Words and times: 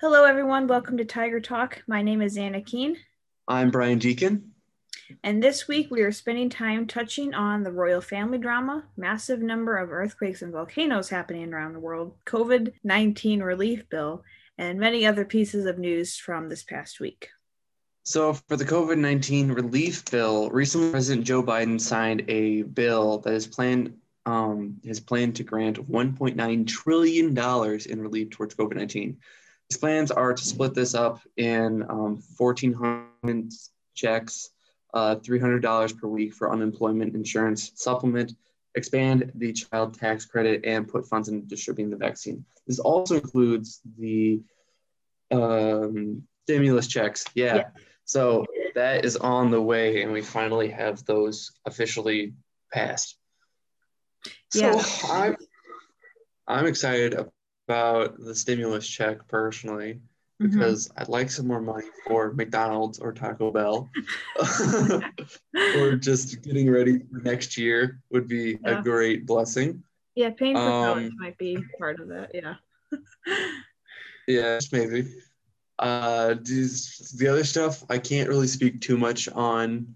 Hello, 0.00 0.24
everyone. 0.24 0.66
Welcome 0.66 0.96
to 0.96 1.04
Tiger 1.04 1.40
Talk. 1.40 1.82
My 1.86 2.00
name 2.00 2.22
is 2.22 2.38
Anna 2.38 2.62
Keen. 2.62 2.96
I'm 3.46 3.70
Brian 3.70 3.98
Deacon. 3.98 4.52
And 5.22 5.42
this 5.42 5.68
week 5.68 5.90
we 5.90 6.00
are 6.00 6.10
spending 6.10 6.48
time 6.48 6.86
touching 6.86 7.34
on 7.34 7.62
the 7.62 7.70
royal 7.70 8.00
family 8.00 8.38
drama, 8.38 8.86
massive 8.96 9.42
number 9.42 9.76
of 9.76 9.92
earthquakes 9.92 10.40
and 10.40 10.52
volcanoes 10.52 11.10
happening 11.10 11.52
around 11.52 11.74
the 11.74 11.80
world, 11.80 12.14
COVID 12.24 12.72
19 12.82 13.42
relief 13.42 13.90
bill, 13.90 14.24
and 14.56 14.80
many 14.80 15.04
other 15.04 15.26
pieces 15.26 15.66
of 15.66 15.78
news 15.78 16.16
from 16.16 16.48
this 16.48 16.62
past 16.62 16.98
week. 16.98 17.28
So, 18.02 18.32
for 18.32 18.56
the 18.56 18.64
COVID 18.64 18.96
19 18.96 19.52
relief 19.52 20.10
bill, 20.10 20.48
recently 20.48 20.92
President 20.92 21.26
Joe 21.26 21.42
Biden 21.42 21.78
signed 21.78 22.24
a 22.26 22.62
bill 22.62 23.18
that 23.18 23.34
is 23.34 23.46
planned. 23.46 23.98
Um, 24.24 24.76
his 24.82 24.98
plan 24.98 25.34
to 25.34 25.42
grant 25.42 25.90
$1.9 25.90 26.66
trillion 26.66 27.36
in 27.36 28.00
relief 28.00 28.30
towards 28.30 28.54
COVID 28.54 28.76
19. 28.76 29.18
His 29.70 29.78
plans 29.78 30.10
are 30.10 30.34
to 30.34 30.44
split 30.44 30.74
this 30.74 30.94
up 30.94 31.20
in 31.36 31.82
um, 31.84 32.22
1,400 32.36 33.52
checks 33.94 34.50
uh, 34.94 35.16
$300 35.16 35.98
per 35.98 36.08
week 36.08 36.34
for 36.34 36.52
unemployment 36.52 37.14
insurance 37.14 37.72
supplement, 37.76 38.34
expand 38.74 39.30
the 39.36 39.52
child 39.52 39.94
tax 39.94 40.26
credit, 40.26 40.64
and 40.64 40.88
put 40.88 41.06
funds 41.06 41.28
into 41.28 41.46
distributing 41.46 41.90
the 41.90 41.96
vaccine. 41.96 42.44
This 42.66 42.78
also 42.78 43.14
includes 43.16 43.80
the 43.98 44.42
um, 45.30 46.22
stimulus 46.44 46.88
checks. 46.88 47.24
Yeah. 47.34 47.56
yeah. 47.56 47.68
So 48.04 48.44
that 48.74 49.04
is 49.04 49.16
on 49.16 49.50
the 49.52 49.62
way, 49.62 50.02
and 50.02 50.12
we 50.12 50.22
finally 50.22 50.68
have 50.68 51.04
those 51.04 51.52
officially 51.64 52.34
passed. 52.72 53.16
So 54.50 54.60
yeah. 54.60 54.84
I'm, 55.08 55.36
I'm 56.48 56.66
excited 56.66 57.14
about 57.70 58.18
the 58.18 58.34
stimulus 58.34 58.86
check 58.86 59.26
personally. 59.28 60.00
Mm-hmm. 60.40 60.58
because 60.58 60.88
mm-hmm. 60.88 61.02
I'd 61.02 61.08
like 61.10 61.30
some 61.30 61.46
more 61.46 61.60
money 61.60 61.84
for 62.06 62.32
McDonald's 62.32 62.98
or 62.98 63.12
Taco 63.12 63.50
Bell. 63.50 63.90
or 65.76 65.96
just 65.96 66.40
getting 66.40 66.70
ready 66.70 66.98
for 66.98 67.18
next 67.18 67.58
year 67.58 68.00
would 68.10 68.26
be 68.26 68.56
yeah. 68.64 68.78
a 68.78 68.82
great 68.82 69.26
blessing. 69.26 69.82
Yeah, 70.14 70.30
paying 70.30 70.56
for 70.56 70.62
um, 70.62 70.84
college 70.94 71.12
might 71.18 71.36
be 71.36 71.58
part 71.78 72.00
of 72.00 72.08
that. 72.08 72.30
Yeah. 72.32 72.54
yeah, 74.26 74.58
maybe. 74.72 75.12
Uh, 75.78 76.36
the 76.42 77.28
other 77.30 77.44
stuff, 77.44 77.84
I 77.90 77.98
can't 77.98 78.30
really 78.30 78.46
speak 78.46 78.80
too 78.80 78.96
much 78.96 79.28
on 79.28 79.94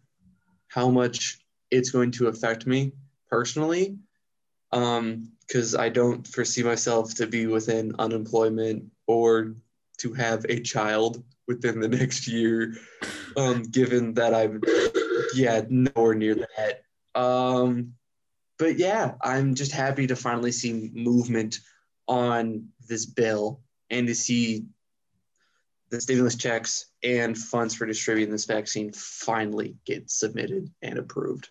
how 0.69 0.91
much 0.91 1.38
it's 1.70 1.91
going 1.91 2.11
to 2.12 2.27
affect 2.27 2.66
me 2.66 2.92
personally, 3.31 3.97
because 5.47 5.75
I 5.75 5.89
don't 5.89 6.27
foresee 6.27 6.62
myself 6.62 7.14
to 7.17 7.27
be 7.27 7.47
within 7.47 7.95
unemployment 7.98 8.91
or 9.06 9.55
to 9.98 10.12
have 10.14 10.45
a 10.48 10.61
child 10.61 11.23
within 11.47 11.81
the 11.81 11.89
next 11.89 12.27
year, 12.27 12.75
um, 13.37 13.62
given 13.62 14.15
that 14.15 14.34
I'm, 14.34 14.61
yeah, 15.34 15.62
nowhere 15.69 16.15
near 16.15 16.34
that. 16.34 16.83
Um, 17.20 17.95
but 18.59 18.78
yeah, 18.78 19.15
I'm 19.22 19.55
just 19.55 19.72
happy 19.72 20.06
to 20.06 20.17
finally 20.17 20.53
see 20.53 20.91
movement 20.95 21.59
on 22.06 22.69
this 22.89 23.06
bill 23.06 23.61
and 23.91 24.06
to 24.06 24.15
see 24.15 24.67
the 25.91 26.00
stimulus 26.00 26.37
checks 26.37 26.87
and 27.03 27.37
funds 27.37 27.75
for 27.75 27.87
distributing 27.87 28.33
this 28.33 28.47
vaccine 28.47 28.92
finally 28.92 29.77
get 29.84 30.11
submitted 30.11 30.70
and 30.83 30.98
approved. 30.98 31.50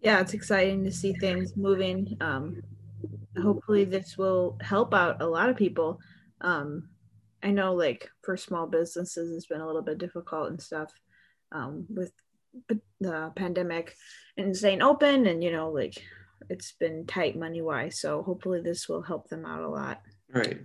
Yeah, 0.00 0.20
it's 0.20 0.34
exciting 0.34 0.84
to 0.84 0.92
see 0.92 1.12
things 1.14 1.56
moving. 1.56 2.16
Um, 2.20 2.62
hopefully, 3.40 3.84
this 3.84 4.16
will 4.16 4.58
help 4.60 4.94
out 4.94 5.22
a 5.22 5.26
lot 5.26 5.48
of 5.48 5.56
people. 5.56 5.98
Um, 6.40 6.88
I 7.42 7.50
know 7.50 7.74
like 7.74 8.08
for 8.22 8.36
small 8.36 8.66
businesses 8.66 9.34
it's 9.34 9.46
been 9.46 9.60
a 9.60 9.66
little 9.66 9.82
bit 9.82 9.98
difficult 9.98 10.50
and 10.50 10.60
stuff 10.60 10.92
um, 11.50 11.86
with 11.88 12.12
the 13.00 13.32
pandemic 13.34 13.96
and 14.36 14.56
staying 14.56 14.82
open 14.82 15.26
and 15.26 15.42
you 15.42 15.50
know 15.50 15.70
like 15.70 16.02
it's 16.50 16.72
been 16.72 17.06
tight 17.06 17.36
money 17.36 17.62
wise 17.62 17.98
so 18.00 18.22
hopefully 18.22 18.60
this 18.60 18.88
will 18.88 19.02
help 19.02 19.28
them 19.28 19.44
out 19.44 19.62
a 19.62 19.68
lot 19.68 20.00
right 20.32 20.60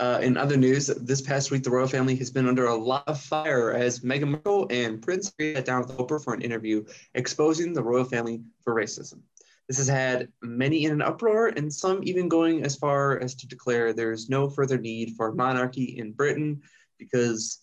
uh, 0.00 0.20
in 0.22 0.36
other 0.36 0.56
news, 0.56 0.86
this 0.86 1.20
past 1.20 1.50
week, 1.50 1.64
the 1.64 1.70
royal 1.72 1.88
family 1.88 2.14
has 2.14 2.30
been 2.30 2.46
under 2.46 2.66
a 2.66 2.74
lot 2.76 3.02
of 3.08 3.20
fire 3.20 3.72
as 3.72 3.98
Meghan 3.98 4.28
Markle 4.28 4.68
and 4.70 5.02
Prince 5.02 5.32
Harry 5.40 5.56
sat 5.56 5.64
down 5.64 5.80
with 5.80 5.90
Oprah 5.96 6.22
for 6.22 6.34
an 6.34 6.40
interview 6.40 6.84
exposing 7.14 7.72
the 7.72 7.82
royal 7.82 8.04
family 8.04 8.40
for 8.62 8.76
racism. 8.76 9.18
This 9.68 9.76
has 9.78 9.88
had 9.88 10.28
many 10.42 10.84
in 10.84 10.92
an 10.92 11.02
uproar, 11.02 11.48
and 11.48 11.72
some 11.72 12.00
even 12.02 12.28
going 12.28 12.64
as 12.64 12.74
far 12.74 13.18
as 13.20 13.34
to 13.36 13.46
declare 13.46 13.92
there's 13.92 14.30
no 14.30 14.48
further 14.48 14.78
need 14.78 15.14
for 15.16 15.32
monarchy 15.32 15.98
in 15.98 16.12
Britain 16.12 16.62
because 16.98 17.60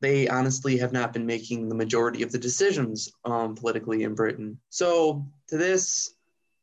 they 0.00 0.28
honestly 0.28 0.76
have 0.78 0.92
not 0.92 1.12
been 1.12 1.24
making 1.24 1.68
the 1.68 1.74
majority 1.74 2.22
of 2.22 2.32
the 2.32 2.38
decisions 2.38 3.10
um, 3.24 3.54
politically 3.54 4.02
in 4.02 4.14
Britain. 4.14 4.58
So, 4.68 5.24
to 5.48 5.56
this, 5.56 6.14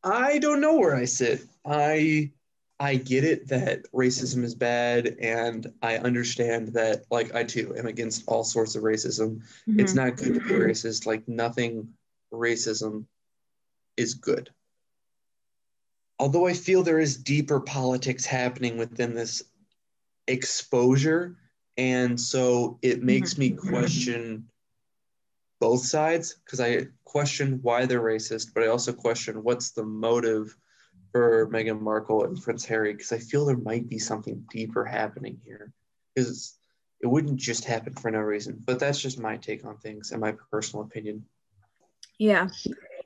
I 0.04 0.40
don't 0.40 0.62
know 0.62 0.78
where 0.78 0.96
I 0.96 1.06
sit. 1.06 1.42
I 1.66 2.32
I 2.80 2.96
get 2.96 3.24
it 3.24 3.48
that 3.48 3.90
racism 3.94 4.44
is 4.44 4.56
bad, 4.56 5.16
and 5.22 5.72
I 5.82 5.98
understand 6.00 6.74
that, 6.74 7.04
like, 7.10 7.34
I 7.34 7.46
too 7.46 7.74
am 7.78 7.86
against 7.86 8.24
all 8.28 8.44
sorts 8.44 8.76
of 8.76 8.84
racism. 8.84 9.42
Mm-hmm. 9.70 9.80
It's 9.80 9.94
not 9.94 10.18
good 10.18 10.34
to 10.34 10.40
be 10.42 10.50
racist. 10.50 11.06
Like, 11.06 11.26
nothing 11.28 11.88
racism 12.34 13.06
is 13.98 14.14
good. 14.14 14.50
Although 16.20 16.48
I 16.48 16.54
feel 16.54 16.84
there 16.84 17.00
is 17.00 17.18
deeper 17.18 17.60
politics 17.60 18.26
happening 18.26 18.78
within 18.78 19.14
this 19.14 19.44
exposure, 20.28 21.38
and 21.78 22.20
so 22.20 22.78
it 22.82 23.04
makes 23.04 23.38
me 23.38 23.52
mm-hmm. 23.52 23.70
question 23.70 24.48
both 25.60 25.86
sides 25.86 26.36
because 26.44 26.60
I 26.60 26.88
question 27.04 27.60
why 27.62 27.86
they're 27.86 28.02
racist, 28.02 28.54
but 28.54 28.64
I 28.64 28.68
also 28.68 28.94
question 28.94 29.44
what's 29.44 29.72
the 29.72 29.84
motive 29.84 30.56
for 31.12 31.48
Meghan 31.52 31.80
Markle 31.80 32.26
and 32.26 32.42
Prince 32.42 32.66
Harry 32.66 32.94
because 32.94 33.12
I 33.12 33.20
feel 33.20 33.46
there 33.46 33.58
might 33.58 33.88
be 33.88 34.00
something 34.00 34.46
deeper 34.52 34.84
happening 34.84 35.40
here 35.46 35.72
because 36.14 36.58
it 37.02 37.08
wouldn't 37.08 37.38
just 37.38 37.66
happen 37.66 37.94
for 37.94 38.10
no 38.12 38.20
reason. 38.20 38.62
But 38.66 38.80
that's 38.80 39.00
just 39.00 39.20
my 39.20 39.38
take 39.38 39.66
on 39.66 39.78
things 39.78 40.12
and 40.12 40.22
my 40.22 40.34
personal 40.52 40.86
opinion. 40.86 41.26
Yeah, 42.18 42.50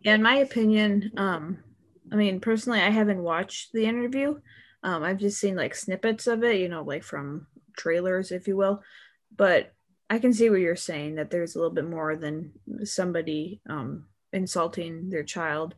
in 0.03 0.21
my 0.21 0.35
opinion, 0.37 1.11
um, 1.17 1.59
I 2.11 2.15
mean, 2.15 2.39
personally, 2.39 2.79
I 2.79 2.89
haven't 2.89 3.21
watched 3.21 3.73
the 3.73 3.85
interview. 3.85 4.39
Um, 4.83 5.03
I've 5.03 5.17
just 5.17 5.39
seen 5.39 5.55
like 5.55 5.75
snippets 5.75 6.27
of 6.27 6.43
it, 6.43 6.59
you 6.59 6.69
know, 6.69 6.83
like 6.83 7.03
from 7.03 7.47
trailers, 7.77 8.31
if 8.31 8.47
you 8.47 8.55
will. 8.55 8.81
But 9.35 9.73
I 10.09 10.19
can 10.19 10.33
see 10.33 10.49
what 10.49 10.61
you're 10.61 10.75
saying 10.75 11.15
that 11.15 11.29
there's 11.29 11.55
a 11.55 11.59
little 11.59 11.73
bit 11.73 11.87
more 11.87 12.15
than 12.15 12.53
somebody 12.83 13.61
um, 13.69 14.05
insulting 14.31 15.09
their 15.09 15.23
child, 15.23 15.75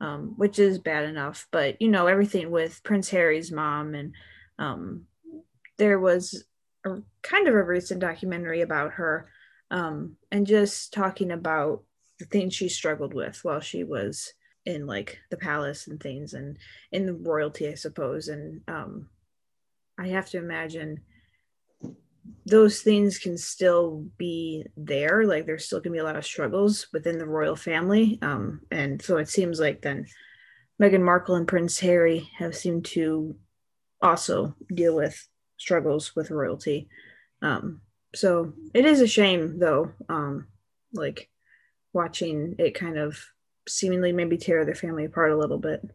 um, 0.00 0.34
which 0.36 0.58
is 0.58 0.78
bad 0.78 1.04
enough. 1.04 1.46
But 1.52 1.80
you 1.80 1.88
know, 1.88 2.06
everything 2.06 2.50
with 2.50 2.82
Prince 2.82 3.10
Harry's 3.10 3.52
mom, 3.52 3.94
and 3.94 4.14
um, 4.58 5.04
there 5.76 6.00
was 6.00 6.44
a 6.84 6.96
kind 7.22 7.46
of 7.46 7.54
a 7.54 7.62
recent 7.62 8.00
documentary 8.00 8.62
about 8.62 8.92
her, 8.94 9.30
um, 9.70 10.16
and 10.32 10.46
just 10.46 10.92
talking 10.92 11.30
about 11.30 11.84
the 12.18 12.26
things 12.26 12.54
she 12.54 12.68
struggled 12.68 13.14
with 13.14 13.38
while 13.44 13.60
she 13.60 13.84
was 13.84 14.32
in 14.66 14.86
like 14.86 15.18
the 15.30 15.36
palace 15.36 15.86
and 15.86 16.00
things 16.00 16.34
and 16.34 16.58
in 16.92 17.06
the 17.06 17.14
royalty 17.14 17.68
i 17.68 17.74
suppose. 17.74 18.28
And 18.28 18.60
um 18.68 19.08
i 19.98 20.08
have 20.08 20.28
to 20.30 20.38
imagine 20.38 21.00
those 22.44 22.80
things 22.80 23.18
can 23.18 23.38
still 23.38 24.04
be 24.18 24.64
there 24.76 25.24
like 25.24 25.46
there's 25.46 25.64
still 25.64 25.80
gonna 25.80 25.94
be 25.94 25.98
a 25.98 26.04
lot 26.04 26.16
of 26.16 26.26
struggles 26.26 26.88
within 26.92 27.18
the 27.18 27.26
royal 27.26 27.56
family. 27.56 28.18
Um 28.22 28.60
and 28.70 29.00
so 29.00 29.16
it 29.16 29.28
seems 29.28 29.60
like 29.60 29.80
then 29.82 30.06
meghan 30.80 31.02
markle 31.02 31.34
and 31.34 31.48
prince 31.48 31.78
harry 31.80 32.30
have 32.36 32.54
seemed 32.56 32.84
to 32.84 33.36
also 34.00 34.54
deal 34.72 34.94
with 34.94 35.26
struggles 35.56 36.14
with 36.14 36.30
royalty. 36.30 36.88
Um 37.42 37.80
so 38.14 38.52
it 38.74 38.84
is 38.84 39.00
a 39.00 39.06
shame 39.06 39.58
though 39.58 39.92
um 40.08 40.46
like 40.92 41.30
watching 41.92 42.54
it 42.58 42.74
kind 42.74 42.98
of 42.98 43.18
seemingly 43.68 44.12
maybe 44.12 44.36
tear 44.36 44.64
their 44.64 44.74
family 44.74 45.04
apart 45.04 45.30
a 45.30 45.36
little 45.36 45.58
bit. 45.58 45.88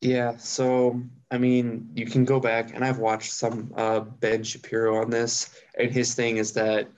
Yeah, 0.00 0.36
so 0.36 1.02
I 1.30 1.38
mean, 1.38 1.90
you 1.94 2.06
can 2.06 2.24
go 2.24 2.38
back 2.38 2.74
and 2.74 2.84
I've 2.84 2.98
watched 2.98 3.32
some 3.32 3.72
uh, 3.76 4.00
Ben 4.00 4.44
Shapiro 4.44 4.96
on 5.00 5.10
this, 5.10 5.50
and 5.76 5.90
his 5.90 6.14
thing 6.14 6.36
is 6.36 6.52
that 6.52 6.88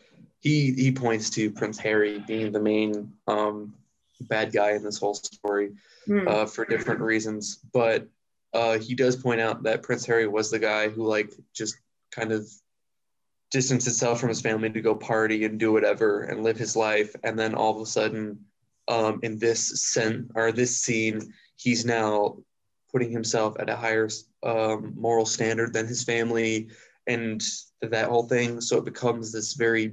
he 0.40 0.72
he 0.72 0.92
points 0.92 1.30
to 1.30 1.50
Prince 1.50 1.78
Harry 1.78 2.18
being 2.26 2.52
the 2.52 2.60
main 2.60 3.12
um, 3.26 3.74
bad 4.20 4.52
guy 4.52 4.72
in 4.72 4.82
this 4.82 4.98
whole 4.98 5.14
story 5.14 5.72
mm. 6.06 6.28
uh, 6.28 6.46
for 6.46 6.64
different 6.64 7.00
reasons, 7.00 7.60
but 7.72 8.06
uh, 8.52 8.78
he 8.78 8.94
does 8.94 9.16
point 9.16 9.40
out 9.40 9.62
that 9.62 9.82
Prince 9.82 10.04
Harry 10.06 10.26
was 10.26 10.50
the 10.50 10.58
guy 10.58 10.88
who 10.88 11.06
like 11.06 11.32
just 11.54 11.76
kind 12.10 12.32
of 12.32 12.48
distance 13.50 13.84
himself 13.84 14.20
from 14.20 14.28
his 14.28 14.40
family 14.40 14.70
to 14.70 14.80
go 14.80 14.94
party 14.94 15.44
and 15.44 15.58
do 15.58 15.72
whatever 15.72 16.22
and 16.22 16.42
live 16.42 16.56
his 16.56 16.76
life. 16.76 17.14
And 17.24 17.38
then 17.38 17.54
all 17.54 17.74
of 17.74 17.82
a 17.82 17.86
sudden, 17.86 18.44
um, 18.88 19.20
in 19.22 19.38
this 19.38 19.68
scene 19.82 20.30
or 20.34 20.52
this 20.52 20.76
scene, 20.76 21.32
he's 21.56 21.84
now 21.84 22.38
putting 22.92 23.10
himself 23.10 23.56
at 23.58 23.70
a 23.70 23.76
higher 23.76 24.08
um, 24.42 24.94
moral 24.96 25.26
standard 25.26 25.72
than 25.72 25.86
his 25.86 26.02
family 26.02 26.68
and 27.06 27.42
that 27.82 28.08
whole 28.08 28.26
thing. 28.26 28.60
So 28.60 28.78
it 28.78 28.84
becomes 28.84 29.32
this 29.32 29.54
very 29.54 29.92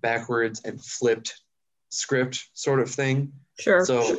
backwards 0.00 0.62
and 0.64 0.82
flipped 0.82 1.40
script 1.88 2.48
sort 2.54 2.80
of 2.80 2.90
thing. 2.90 3.32
Sure. 3.58 3.84
So 3.84 4.16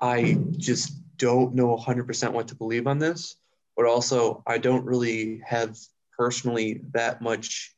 I 0.00 0.38
just 0.56 0.92
don't 1.16 1.54
know 1.54 1.76
100% 1.76 2.32
what 2.32 2.48
to 2.48 2.54
believe 2.54 2.86
on 2.86 2.98
this, 2.98 3.36
but 3.76 3.86
also 3.86 4.42
I 4.46 4.58
don't 4.58 4.84
really 4.84 5.42
have 5.46 5.76
personally 6.18 6.80
that 6.92 7.22
much 7.22 7.74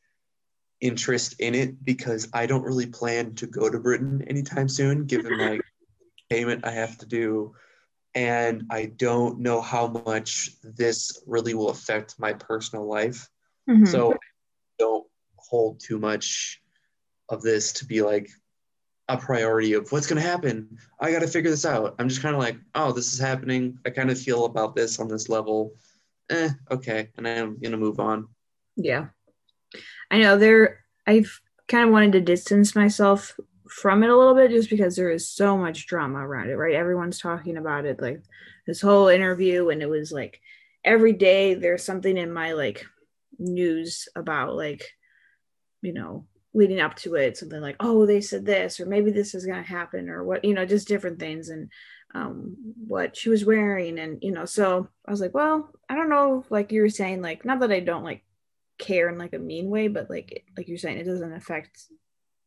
interest 0.80 1.38
in 1.40 1.54
it 1.54 1.84
because 1.84 2.28
I 2.32 2.46
don't 2.46 2.64
really 2.64 2.86
plan 2.86 3.34
to 3.36 3.46
go 3.46 3.68
to 3.68 3.78
Britain 3.78 4.24
anytime 4.28 4.68
soon, 4.68 5.04
given 5.04 5.36
my 5.38 5.60
payment 6.30 6.64
I 6.64 6.72
have 6.72 6.96
to 6.98 7.06
do. 7.06 7.54
And 8.14 8.64
I 8.70 8.86
don't 8.86 9.40
know 9.40 9.60
how 9.60 9.86
much 9.86 10.50
this 10.64 11.22
really 11.26 11.54
will 11.54 11.68
affect 11.68 12.18
my 12.18 12.32
personal 12.32 12.86
life. 12.86 13.28
Mm-hmm. 13.68 13.84
So 13.84 14.16
don't 14.78 15.06
hold 15.36 15.80
too 15.80 15.98
much 15.98 16.60
of 17.28 17.42
this 17.42 17.72
to 17.74 17.84
be 17.84 18.02
like 18.02 18.28
a 19.08 19.16
priority 19.16 19.74
of 19.74 19.90
what's 19.92 20.06
going 20.06 20.20
to 20.20 20.28
happen. 20.28 20.78
I 21.00 21.12
got 21.12 21.20
to 21.20 21.28
figure 21.28 21.50
this 21.50 21.66
out. 21.66 21.94
I'm 21.98 22.08
just 22.08 22.22
kind 22.22 22.34
of 22.34 22.40
like, 22.40 22.56
oh, 22.74 22.92
this 22.92 23.12
is 23.12 23.18
happening. 23.18 23.78
I 23.86 23.90
kind 23.90 24.10
of 24.10 24.20
feel 24.20 24.44
about 24.44 24.74
this 24.74 24.98
on 24.98 25.08
this 25.08 25.28
level. 25.28 25.74
Eh, 26.30 26.50
okay. 26.70 27.08
And 27.16 27.28
I'm 27.28 27.60
to 27.60 27.76
move 27.76 28.00
on. 28.00 28.28
Yeah. 28.76 29.08
I 30.10 30.18
know 30.18 30.38
there, 30.38 30.84
I've 31.06 31.40
kind 31.68 31.84
of 31.84 31.90
wanted 31.90 32.12
to 32.12 32.20
distance 32.20 32.74
myself 32.74 33.38
from 33.68 34.02
it 34.02 34.10
a 34.10 34.16
little 34.16 34.34
bit 34.34 34.50
just 34.50 34.70
because 34.70 34.96
there 34.96 35.10
is 35.10 35.28
so 35.28 35.56
much 35.56 35.86
drama 35.86 36.18
around 36.18 36.50
it, 36.50 36.56
right? 36.56 36.74
Everyone's 36.74 37.20
talking 37.20 37.56
about 37.56 37.84
it, 37.84 38.00
like 38.00 38.22
this 38.66 38.80
whole 38.80 39.08
interview, 39.08 39.68
and 39.68 39.82
it 39.82 39.88
was 39.88 40.10
like 40.10 40.40
every 40.84 41.12
day 41.12 41.54
there's 41.54 41.84
something 41.84 42.16
in 42.16 42.32
my 42.32 42.52
like 42.52 42.84
news 43.38 44.08
about 44.16 44.56
like, 44.56 44.84
you 45.82 45.92
know, 45.92 46.26
leading 46.52 46.80
up 46.80 46.96
to 46.96 47.14
it, 47.14 47.36
something 47.36 47.60
like, 47.60 47.76
oh, 47.80 48.06
they 48.06 48.20
said 48.20 48.44
this, 48.44 48.80
or 48.80 48.86
maybe 48.86 49.10
this 49.10 49.34
is 49.34 49.46
going 49.46 49.62
to 49.62 49.68
happen, 49.68 50.08
or 50.08 50.24
what, 50.24 50.44
you 50.44 50.54
know, 50.54 50.66
just 50.66 50.88
different 50.88 51.18
things 51.18 51.48
and 51.48 51.70
um, 52.14 52.56
what 52.86 53.16
she 53.16 53.28
was 53.28 53.44
wearing. 53.44 53.98
And, 53.98 54.18
you 54.22 54.32
know, 54.32 54.44
so 54.44 54.88
I 55.06 55.10
was 55.10 55.20
like, 55.20 55.34
well, 55.34 55.70
I 55.88 55.94
don't 55.94 56.10
know, 56.10 56.44
like 56.50 56.72
you 56.72 56.82
were 56.82 56.88
saying, 56.88 57.22
like, 57.22 57.44
not 57.44 57.60
that 57.60 57.70
I 57.70 57.80
don't 57.80 58.04
like 58.04 58.24
care 58.80 59.08
in 59.08 59.18
like 59.18 59.34
a 59.34 59.38
mean 59.38 59.68
way, 59.68 59.86
but 59.86 60.10
like 60.10 60.44
like 60.56 60.66
you're 60.66 60.78
saying, 60.78 60.98
it 60.98 61.04
doesn't 61.04 61.32
affect. 61.32 61.84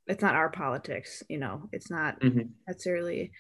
It's 0.08 0.22
not 0.22 0.36
our 0.36 0.50
politics, 0.50 1.24
you 1.30 1.38
know. 1.38 1.70
It's 1.72 1.90
not 1.90 2.20
mm-hmm. 2.20 2.50
necessarily. 2.68 3.32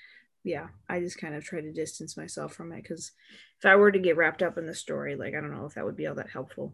Yeah, 0.45 0.67
I 0.87 0.99
just 0.99 1.17
kind 1.17 1.35
of 1.35 1.43
try 1.43 1.61
to 1.61 1.71
distance 1.73 2.15
myself 2.15 2.53
from 2.53 2.71
it 2.71 2.83
because 2.83 3.11
if 3.59 3.65
I 3.65 3.75
were 3.75 3.91
to 3.91 3.99
get 3.99 4.17
wrapped 4.17 4.43
up 4.43 4.57
in 4.57 4.65
the 4.65 4.75
story, 4.75 5.15
like 5.15 5.33
I 5.35 5.41
don't 5.41 5.53
know 5.53 5.65
if 5.65 5.73
that 5.73 5.85
would 5.85 5.97
be 5.97 6.07
all 6.07 6.15
that 6.15 6.29
helpful. 6.29 6.73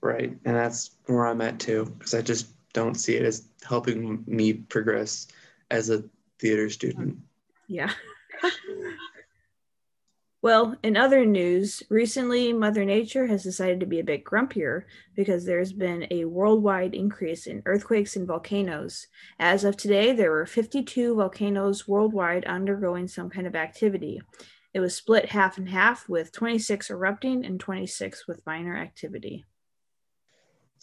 Right, 0.00 0.30
and 0.44 0.56
that's 0.56 0.90
where 1.06 1.26
I'm 1.26 1.40
at 1.40 1.58
too, 1.58 1.86
because 1.98 2.14
I 2.14 2.22
just 2.22 2.48
don't 2.72 2.94
see 2.94 3.16
it 3.16 3.24
as 3.24 3.48
helping 3.66 4.24
me 4.26 4.52
progress 4.52 5.28
as 5.70 5.90
a 5.90 6.04
theater 6.38 6.68
student. 6.68 7.18
Yeah. 7.68 7.90
Well, 10.44 10.76
in 10.82 10.94
other 10.94 11.24
news, 11.24 11.82
recently 11.88 12.52
Mother 12.52 12.84
Nature 12.84 13.26
has 13.28 13.42
decided 13.42 13.80
to 13.80 13.86
be 13.86 13.98
a 14.00 14.04
bit 14.04 14.24
grumpier 14.24 14.82
because 15.16 15.46
there's 15.46 15.72
been 15.72 16.06
a 16.10 16.26
worldwide 16.26 16.94
increase 16.94 17.46
in 17.46 17.62
earthquakes 17.64 18.14
and 18.14 18.26
volcanoes. 18.26 19.06
As 19.38 19.64
of 19.64 19.78
today, 19.78 20.12
there 20.12 20.30
were 20.30 20.44
52 20.44 21.14
volcanoes 21.14 21.88
worldwide 21.88 22.44
undergoing 22.44 23.08
some 23.08 23.30
kind 23.30 23.46
of 23.46 23.56
activity. 23.56 24.20
It 24.74 24.80
was 24.80 24.94
split 24.94 25.30
half 25.30 25.56
and 25.56 25.70
half, 25.70 26.10
with 26.10 26.30
26 26.30 26.90
erupting 26.90 27.46
and 27.46 27.58
26 27.58 28.28
with 28.28 28.44
minor 28.44 28.76
activity. 28.76 29.46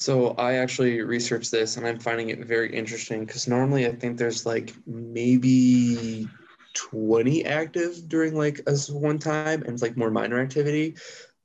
So 0.02 0.30
I 0.30 0.54
actually 0.54 1.00
researched 1.02 1.52
this 1.52 1.78
and 1.78 1.86
I'm 1.86 2.00
finding 2.00 2.30
it 2.30 2.44
very 2.44 2.76
interesting 2.76 3.24
because 3.24 3.48
normally 3.48 3.86
I 3.86 3.92
think 3.92 4.18
there's 4.18 4.48
like 4.48 4.74
maybe 4.88 6.28
20 6.74 7.46
active 7.46 8.10
during 8.10 8.36
like 8.36 8.62
a 8.66 8.76
one 8.92 9.20
time 9.20 9.62
and 9.62 9.74
it's 9.74 9.84
like 9.84 9.96
more 9.96 10.10
minor 10.10 10.42
activity. 10.42 10.96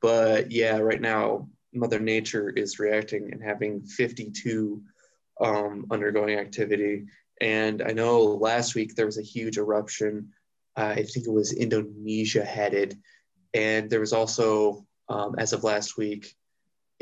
But 0.01 0.51
yeah, 0.51 0.79
right 0.79 1.03
now 1.03 1.51
Mother 1.75 2.01
Nature 2.01 2.49
is 2.49 2.79
reacting 2.79 3.31
and 3.31 3.43
having 3.43 3.83
52 3.83 4.83
um, 5.39 5.85
undergoing 5.91 6.39
activity. 6.39 7.05
And 7.43 7.83
I 7.83 7.93
know 7.93 8.23
last 8.23 8.75
week 8.75 8.95
there 8.95 9.05
was 9.05 9.19
a 9.19 9.23
huge 9.23 9.59
eruption. 9.59 10.31
Uh, 10.75 10.95
I 10.97 11.03
think 11.03 11.27
it 11.27 11.31
was 11.31 11.53
Indonesia 11.53 12.43
headed. 12.43 12.97
And 13.53 13.91
there 13.91 14.01
was 14.01 14.15
also, 14.15 14.87
um, 15.11 15.35
as 15.37 15.53
of 15.53 15.63
last 15.63 15.99
week, 15.99 16.35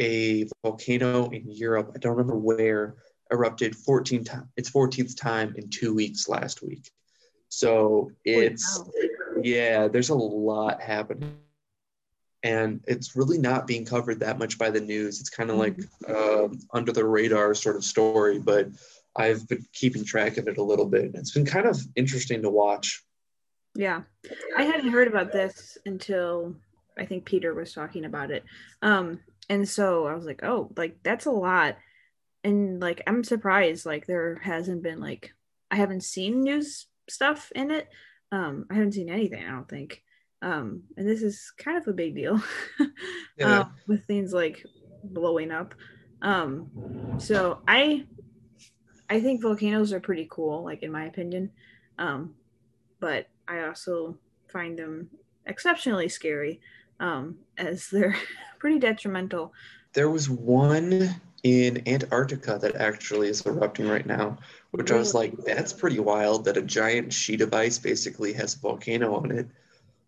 a 0.01 0.47
volcano 0.63 1.31
in 1.31 1.51
Europe. 1.51 1.93
I 1.95 1.99
don't 1.99 2.17
remember 2.17 2.37
where 2.37 2.97
erupted 3.31 3.77
14 3.77 4.25
times. 4.25 4.47
Its 4.57 4.71
14th 4.71 5.17
time 5.17 5.55
in 5.57 5.71
two 5.71 5.95
weeks 5.95 6.29
last 6.29 6.63
week. 6.63 6.91
So 7.49 8.11
it's, 8.25 8.83
yeah, 9.43 9.89
there's 9.89 10.09
a 10.09 10.15
lot 10.15 10.81
happening. 10.81 11.37
And 12.43 12.83
it's 12.87 13.17
really 13.17 13.39
not 13.39 13.67
being 13.67 13.87
covered 13.87 14.21
that 14.21 14.39
much 14.39 14.59
by 14.59 14.71
the 14.71 14.81
news. 14.81 15.21
It's 15.21 15.31
kind 15.31 15.51
of 15.51 15.57
like 15.57 15.79
uh, 16.07 16.49
under 16.73 16.93
the 16.93 17.05
radar 17.05 17.55
sort 17.55 17.77
of 17.77 17.85
story, 17.85 18.39
but 18.39 18.69
I've 19.17 19.49
been 19.49 19.65
keeping 19.73 20.05
track 20.05 20.37
of 20.37 20.49
it 20.49 20.59
a 20.59 20.63
little 20.63 20.87
bit. 20.87 21.13
It's 21.15 21.31
been 21.31 21.47
kind 21.47 21.67
of 21.67 21.81
interesting 21.97 22.43
to 22.43 22.51
watch. 22.51 23.03
Yeah. 23.75 24.03
I 24.57 24.65
hadn't 24.65 24.91
heard 24.91 25.09
about 25.09 25.33
this 25.33 25.79
until 25.87 26.55
I 26.99 27.07
think 27.07 27.25
Peter 27.25 27.55
was 27.55 27.73
talking 27.73 28.05
about 28.05 28.31
it. 28.31 28.45
Um, 28.83 29.21
and 29.49 29.69
so 29.69 30.07
I 30.07 30.15
was 30.15 30.25
like, 30.25 30.43
oh, 30.43 30.73
like 30.77 30.99
that's 31.03 31.27
a 31.27 31.31
lot. 31.31 31.77
And 32.43 32.81
like, 32.81 33.03
I'm 33.07 33.25
surprised, 33.25 33.87
like, 33.87 34.07
there 34.07 34.37
hasn't 34.43 34.83
been 34.83 35.01
like, 35.01 35.33
I 35.71 35.77
haven't 35.77 36.05
seen 36.05 36.43
news 36.43 36.87
stuff 37.09 37.51
in 37.55 37.71
it. 37.71 37.89
Um, 38.33 38.67
I 38.71 38.75
haven't 38.75 38.93
seen 38.93 39.09
anything, 39.09 39.45
I 39.45 39.51
don't 39.51 39.69
think. 39.69 40.03
Um, 40.43 40.83
and 40.97 41.09
this 41.09 41.23
is 41.23 41.53
kind 41.57 41.79
of 41.79 41.89
a 41.89 41.93
big 41.93 42.15
deal 42.15 42.43
yeah. 43.39 43.61
um, 43.61 43.75
with 43.87 44.05
things 44.05 44.33
like 44.33 44.65
blowing 45.03 45.51
up. 45.51 45.75
Um, 46.21 47.17
so 47.19 47.61
I, 47.67 48.07
I 49.09 49.21
think 49.21 49.41
volcanoes 49.41 49.93
are 49.93 50.01
pretty 50.01 50.29
cool, 50.31 50.65
like 50.65 50.83
in 50.83 50.93
my 50.93 51.07
opinion. 51.07 51.51
Um, 51.99 52.35
but 53.01 53.29
I 53.49 53.67
also 53.67 54.19
find 54.53 54.79
them 54.79 55.11
exceptionally 55.47 56.09
scary, 56.09 56.61
um, 57.01 57.37
as 57.57 57.89
they're 57.89 58.17
pretty 58.65 58.79
detrimental. 58.79 59.53
There 59.93 60.09
was 60.09 60.31
one 60.31 61.21
in 61.43 61.87
Antarctica 61.87 62.59
that 62.63 62.77
actually 62.77 63.29
is 63.29 63.45
erupting 63.45 63.87
right 63.87 64.07
now, 64.07 64.39
which 64.71 64.91
I 64.91 64.97
was 64.97 65.13
like, 65.13 65.37
that's 65.45 65.75
pretty 65.75 66.01
wild 66.01 66.47
that 66.47 66.57
a 66.57 66.63
giant 66.63 67.13
sheet 67.13 67.43
of 67.43 67.53
ice 67.53 67.79
basically 67.79 68.33
has 68.33 68.55
a 68.55 68.59
volcano 68.61 69.17
on 69.17 69.31
it. 69.33 69.49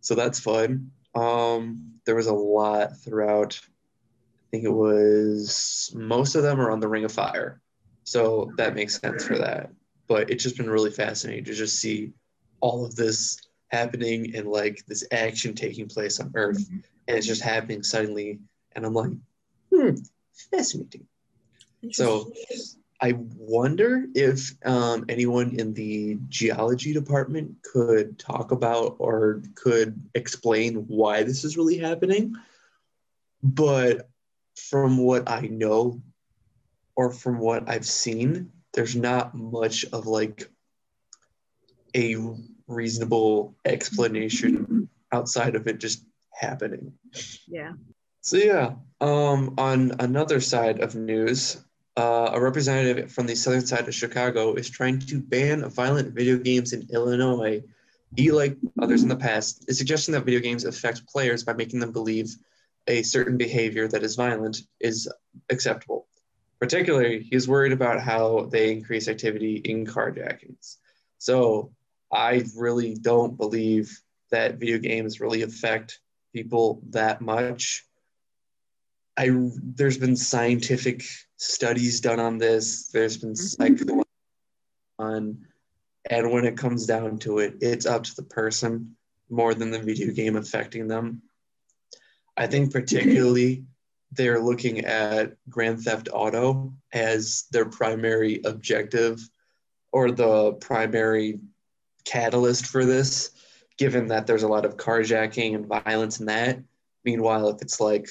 So 0.00 0.14
that's 0.14 0.40
fun. 0.40 0.90
Um, 1.14 2.00
there 2.06 2.14
was 2.14 2.28
a 2.28 2.32
lot 2.32 2.96
throughout. 2.96 3.60
I 3.62 4.44
think 4.52 4.64
it 4.64 4.72
was 4.72 5.92
most 5.94 6.34
of 6.34 6.42
them 6.42 6.58
are 6.58 6.70
on 6.70 6.80
the 6.80 6.88
Ring 6.88 7.04
of 7.04 7.12
Fire. 7.12 7.60
So 8.04 8.52
that 8.56 8.74
makes 8.74 8.98
sense 8.98 9.22
for 9.22 9.36
that. 9.36 9.68
But 10.06 10.30
it's 10.30 10.42
just 10.42 10.56
been 10.56 10.70
really 10.70 10.92
fascinating 10.92 11.44
to 11.44 11.52
just 11.52 11.78
see 11.78 12.14
all 12.60 12.86
of 12.86 12.96
this 12.96 13.38
happening 13.68 14.34
and 14.34 14.48
like 14.48 14.84
this 14.86 15.04
action 15.10 15.54
taking 15.54 15.88
place 15.88 16.20
on 16.20 16.32
Earth. 16.34 16.58
Mm-hmm. 16.58 16.78
And 17.08 17.16
it's 17.16 17.26
just 17.26 17.42
happening 17.42 17.82
suddenly. 17.82 18.38
And 18.72 18.84
I'm 18.84 18.94
like, 18.94 19.10
hmm, 19.72 19.94
fascinating. 20.50 21.06
So 21.92 22.32
I 23.00 23.14
wonder 23.36 24.06
if 24.14 24.52
um, 24.64 25.04
anyone 25.08 25.58
in 25.58 25.74
the 25.74 26.18
geology 26.28 26.92
department 26.92 27.56
could 27.62 28.18
talk 28.18 28.52
about 28.52 28.96
or 28.98 29.42
could 29.54 30.00
explain 30.14 30.86
why 30.88 31.22
this 31.22 31.44
is 31.44 31.56
really 31.56 31.78
happening. 31.78 32.34
But 33.42 34.08
from 34.56 34.98
what 34.98 35.28
I 35.28 35.42
know 35.42 36.00
or 36.96 37.12
from 37.12 37.38
what 37.38 37.68
I've 37.68 37.86
seen, 37.86 38.50
there's 38.72 38.96
not 38.96 39.34
much 39.34 39.84
of 39.92 40.06
like 40.06 40.50
a 41.94 42.16
reasonable 42.66 43.54
explanation 43.64 44.88
outside 45.12 45.54
of 45.54 45.66
it 45.66 45.78
just 45.78 46.04
happening. 46.32 46.92
Yeah. 47.46 47.72
So 48.20 48.36
yeah, 48.36 48.74
um, 49.00 49.54
on 49.58 49.92
another 50.00 50.40
side 50.40 50.80
of 50.80 50.94
news, 50.94 51.62
uh, 51.96 52.30
a 52.34 52.40
representative 52.40 53.10
from 53.10 53.26
the 53.26 53.34
southern 53.34 53.64
side 53.64 53.88
of 53.88 53.94
Chicago 53.94 54.54
is 54.54 54.68
trying 54.68 54.98
to 54.98 55.20
ban 55.20 55.68
violent 55.70 56.14
video 56.14 56.36
games 56.36 56.72
in 56.72 56.86
Illinois. 56.92 57.62
He, 58.16 58.30
like 58.30 58.56
others 58.80 59.02
in 59.02 59.08
the 59.08 59.16
past, 59.16 59.64
is 59.68 59.78
suggesting 59.78 60.12
that 60.12 60.24
video 60.24 60.40
games 60.40 60.64
affect 60.64 61.06
players 61.06 61.44
by 61.44 61.54
making 61.54 61.80
them 61.80 61.92
believe 61.92 62.34
a 62.86 63.02
certain 63.02 63.36
behavior 63.36 63.88
that 63.88 64.02
is 64.02 64.14
violent 64.14 64.58
is 64.80 65.08
acceptable. 65.50 66.06
Particularly, 66.60 67.26
he's 67.30 67.48
worried 67.48 67.72
about 67.72 68.00
how 68.00 68.48
they 68.50 68.72
increase 68.72 69.08
activity 69.08 69.56
in 69.56 69.86
carjackings. 69.86 70.76
So, 71.18 71.72
I 72.16 72.44
really 72.56 72.94
don't 72.94 73.36
believe 73.36 74.00
that 74.30 74.56
video 74.56 74.78
games 74.78 75.20
really 75.20 75.42
affect 75.42 76.00
people 76.32 76.82
that 76.90 77.20
much 77.20 77.86
I 79.16 79.30
there's 79.62 79.98
been 79.98 80.16
scientific 80.16 81.04
studies 81.36 82.00
done 82.00 82.20
on 82.20 82.38
this. 82.38 82.88
There's 82.88 83.16
been 83.16 83.32
mm-hmm. 83.32 83.74
psychological 83.74 84.04
on, 84.98 85.38
and 86.10 86.30
when 86.30 86.44
it 86.44 86.58
comes 86.58 86.86
down 86.86 87.18
to 87.20 87.38
it, 87.38 87.54
it's 87.60 87.86
up 87.86 88.04
to 88.04 88.14
the 88.14 88.22
person 88.22 88.96
more 89.30 89.54
than 89.54 89.70
the 89.70 89.78
video 89.78 90.12
game 90.12 90.36
affecting 90.36 90.86
them. 90.86 91.22
I 92.36 92.46
think 92.46 92.72
particularly 92.72 93.64
they're 94.12 94.40
looking 94.40 94.84
at 94.84 95.34
Grand 95.48 95.80
Theft 95.80 96.08
Auto 96.12 96.74
as 96.92 97.44
their 97.50 97.64
primary 97.64 98.40
objective 98.44 99.18
or 99.92 100.10
the 100.10 100.52
primary 100.54 101.40
catalyst 102.06 102.66
for 102.66 102.86
this, 102.86 103.32
given 103.76 104.06
that 104.06 104.26
there's 104.26 104.44
a 104.44 104.48
lot 104.48 104.64
of 104.64 104.78
carjacking 104.78 105.54
and 105.54 105.66
violence 105.66 106.20
in 106.20 106.26
that. 106.26 106.58
Meanwhile, 107.04 107.50
if 107.50 107.60
it's 107.60 107.80
like, 107.80 108.08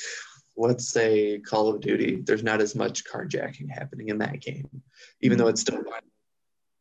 let's 0.56 0.90
say 0.90 1.40
Call 1.40 1.70
of 1.70 1.82
Duty, 1.82 2.22
there's 2.24 2.44
not 2.44 2.62
as 2.62 2.75
much 2.75 3.04
carjacking 3.04 3.70
happening 3.72 4.10
in 4.10 4.20
that 4.20 4.40
game, 4.42 4.70
even 5.22 5.38
though 5.38 5.48
it's 5.48 5.62
still 5.62 5.82
violent. 5.82 6.04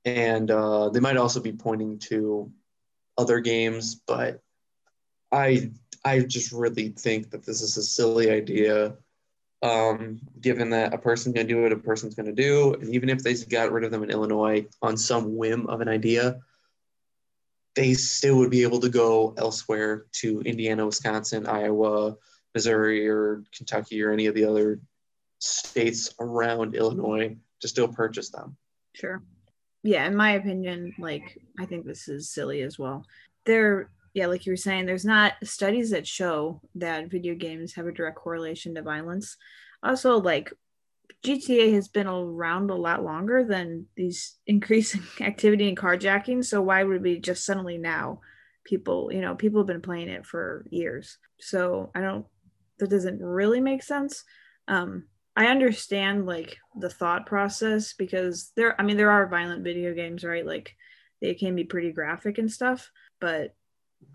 And 0.05 0.51
uh, 0.51 0.91
they 0.91 1.01
might 1.01 1.17
also 1.17 1.41
be 1.41 1.53
pointing 1.53 1.99
to 2.11 2.53
other 3.17 3.41
games, 3.41 3.95
but 4.07 4.41
I 5.33 5.71
I 6.05 6.21
just 6.21 6.53
really 6.53 6.91
think 6.91 7.31
that 7.31 7.47
this 7.47 7.63
is 7.63 7.77
a 7.77 7.83
silly 7.83 8.31
idea. 8.31 8.97
Um, 9.63 10.21
given 10.43 10.69
that 10.71 10.93
a 10.93 10.99
person's 10.99 11.35
going 11.35 11.49
to 11.49 11.55
do 11.55 11.63
what 11.63 11.73
a 11.73 11.77
person's 11.77 12.15
going 12.15 12.27
to 12.27 12.33
do, 12.35 12.75
and 12.75 12.91
even 12.91 13.09
if 13.09 13.23
they 13.23 13.35
got 13.35 13.73
rid 13.73 13.83
of 13.85 13.91
them 13.91 14.03
in 14.03 14.11
Illinois 14.11 14.67
on 14.83 14.99
some 14.99 15.37
whim 15.37 15.67
of 15.69 15.81
an 15.81 15.89
idea, 15.89 16.39
they 17.75 17.95
still 17.95 18.37
would 18.39 18.51
be 18.51 18.63
able 18.63 18.81
to 18.81 18.89
go 18.89 19.35
elsewhere 19.37 20.07
to 20.13 20.41
Indiana, 20.43 20.87
Wisconsin, 20.87 21.47
Iowa, 21.47 22.17
Missouri, 22.55 23.09
or 23.09 23.43
Kentucky, 23.57 24.03
or 24.03 24.13
any 24.13 24.27
of 24.27 24.35
the 24.35 24.45
other 24.45 24.81
states 25.41 26.15
around 26.21 26.75
Illinois 26.75 27.37
to 27.61 27.69
still 27.69 27.89
purchase 27.89 28.31
them. 28.31 28.57
Sure. 28.95 29.23
Yeah, 29.83 30.07
in 30.07 30.17
my 30.17 30.33
opinion, 30.33 30.95
like 30.99 31.39
I 31.59 31.67
think 31.67 31.85
this 31.85 32.09
is 32.09 32.31
silly 32.31 32.63
as 32.63 32.79
well. 32.79 33.05
There, 33.45 33.91
yeah, 34.15 34.27
like 34.27 34.47
you 34.47 34.53
were 34.53 34.57
saying, 34.57 34.87
there's 34.87 35.05
not 35.05 35.35
studies 35.43 35.91
that 35.91 36.07
show 36.07 36.61
that 36.77 37.11
video 37.11 37.35
games 37.35 37.75
have 37.75 37.87
a 37.87 37.93
direct 37.93 38.17
correlation 38.17 38.75
to 38.77 38.83
violence. 38.83 39.37
Also, 39.83 40.19
like 40.19 40.53
GTA 41.25 41.73
has 41.73 41.89
been 41.89 42.07
around 42.07 42.71
a 42.71 42.75
lot 42.75 43.03
longer 43.03 43.45
than 43.45 43.87
these 43.97 44.37
increasing 44.47 45.03
activity 45.21 45.69
in 45.69 45.75
carjacking. 45.75 46.45
So 46.45 46.63
why 46.63 46.85
would 46.85 47.03
we 47.03 47.19
just 47.19 47.45
suddenly 47.45 47.79
now 47.79 48.21
people, 48.65 49.11
you 49.13 49.21
know, 49.21 49.35
people 49.35 49.61
have 49.61 49.67
been 49.67 49.83
playing 49.83 50.09
it 50.09 50.27
for 50.27 50.67
years. 50.71 51.19
So 51.41 51.91
I 51.95 52.01
don't 52.01 52.27
that 52.79 52.91
doesn't 52.91 53.23
really 53.23 53.61
make 53.61 53.83
sense. 53.83 54.25
Um 54.69 55.05
I 55.37 55.47
understand 55.47 56.27
like 56.27 56.59
the 56.79 56.91
thought 56.91 57.27
process 57.27 57.93
because 57.93 58.53
there 58.57 58.81
I 58.81 58.85
mean 58.85 58.97
there 58.97 59.11
are 59.11 59.27
violent 59.27 59.65
video 59.65 59.95
games, 59.95 60.25
right? 60.25 60.47
Like 60.47 60.75
they 61.21 61.35
can 61.35 61.55
be 61.55 61.65
pretty 61.65 61.93
graphic 61.93 62.39
and 62.39 62.51
stuff, 62.51 62.91
but 63.21 63.55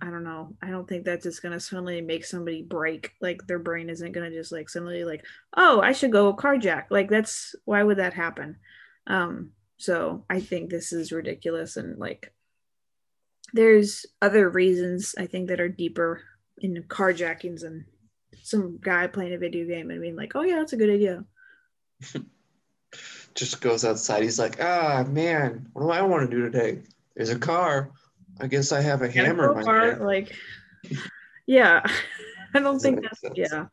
I 0.01 0.05
don't 0.10 0.24
know. 0.24 0.55
I 0.62 0.69
don't 0.69 0.88
think 0.88 1.05
that's 1.05 1.24
just 1.24 1.41
gonna 1.41 1.60
suddenly 1.60 2.01
make 2.01 2.25
somebody 2.25 2.62
break. 2.62 3.12
Like 3.22 3.46
their 3.48 3.60
brain 3.60 3.89
isn't 3.89 4.12
gonna 4.12 4.31
just 4.31 4.51
like 4.51 4.69
suddenly 4.69 5.03
like, 5.03 5.25
oh, 5.55 5.81
I 5.81 5.91
should 5.91 6.12
go 6.12 6.34
carjack. 6.34 6.86
Like 6.89 7.10
that's 7.10 7.55
why 7.65 7.84
would 7.84 7.98
that 7.98 8.13
happen? 8.13 8.58
Um, 9.08 9.51
so 9.77 10.25
I 10.29 10.39
think 10.39 10.69
this 10.69 10.91
is 10.91 11.12
ridiculous 11.12 11.77
and 11.77 11.98
like 11.98 12.34
there's 13.53 14.05
other 14.22 14.50
reasons 14.50 15.15
I 15.17 15.25
think 15.25 15.48
that 15.48 15.62
are 15.62 15.69
deeper 15.69 16.22
in 16.60 16.84
carjackings 16.88 17.63
and 17.63 17.86
some 18.43 18.77
guy 18.81 19.08
playing 19.08 19.34
a 19.34 19.38
video 19.38 19.65
game 19.65 19.89
and 19.89 20.01
being 20.01 20.15
like, 20.15 20.34
oh 20.36 20.41
yeah, 20.41 20.58
that's 20.58 20.74
a 20.74 20.77
good 20.77 20.89
idea. 20.89 21.24
just 23.36 23.62
goes 23.62 23.86
outside. 23.86 24.24
He's 24.24 24.39
like, 24.39 24.62
ah 24.62 25.05
man, 25.08 25.69
what 25.74 25.84
do 25.84 25.89
I 25.91 26.01
want 26.01 26.29
to 26.29 26.36
do 26.36 26.43
today? 26.43 26.81
There's 27.15 27.29
a 27.29 27.39
car. 27.39 27.91
I 28.39 28.48
guess 28.48 28.72
I 28.72 28.81
have 28.81 29.01
a 29.01 29.10
hammer. 29.10 29.53
So 29.55 29.65
far, 29.65 29.96
like, 29.98 30.34
yeah, 31.46 31.81
I 32.53 32.60
don't 32.60 32.79
think 32.79 33.01
that's 33.01 33.22
sense. 33.22 33.34
yeah. 33.36 33.65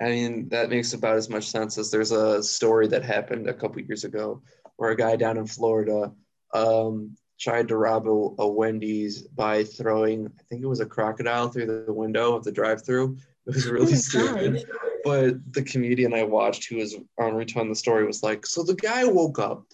I 0.00 0.08
mean, 0.08 0.48
that 0.48 0.68
makes 0.68 0.94
about 0.94 1.16
as 1.16 1.28
much 1.28 1.48
sense 1.48 1.78
as 1.78 1.90
there's 1.90 2.10
a 2.10 2.42
story 2.42 2.88
that 2.88 3.04
happened 3.04 3.48
a 3.48 3.54
couple 3.54 3.80
years 3.82 4.04
ago 4.04 4.42
where 4.76 4.90
a 4.90 4.96
guy 4.96 5.16
down 5.16 5.36
in 5.36 5.46
Florida 5.46 6.12
um, 6.52 7.16
tried 7.38 7.68
to 7.68 7.76
rob 7.76 8.06
a, 8.06 8.42
a, 8.42 8.48
Wendy's 8.48 9.22
by 9.22 9.64
throwing, 9.64 10.26
I 10.26 10.42
think 10.48 10.62
it 10.62 10.66
was 10.66 10.80
a 10.80 10.86
crocodile 10.86 11.48
through 11.48 11.84
the 11.86 11.92
window 11.92 12.34
of 12.34 12.44
the 12.44 12.52
drive-through. 12.52 13.16
It 13.44 13.56
was 13.56 13.68
really 13.68 13.92
oh 13.92 13.96
stupid. 13.96 14.54
God. 14.54 14.64
But 15.02 15.52
the 15.52 15.64
comedian 15.64 16.14
I 16.14 16.22
watched 16.22 16.68
who 16.68 16.76
was 16.76 16.94
on 17.18 17.34
retelling 17.34 17.70
the 17.70 17.74
story 17.74 18.06
was 18.06 18.22
like, 18.22 18.46
so 18.46 18.62
the 18.62 18.76
guy 18.76 19.04
woke 19.04 19.40
up 19.40 19.64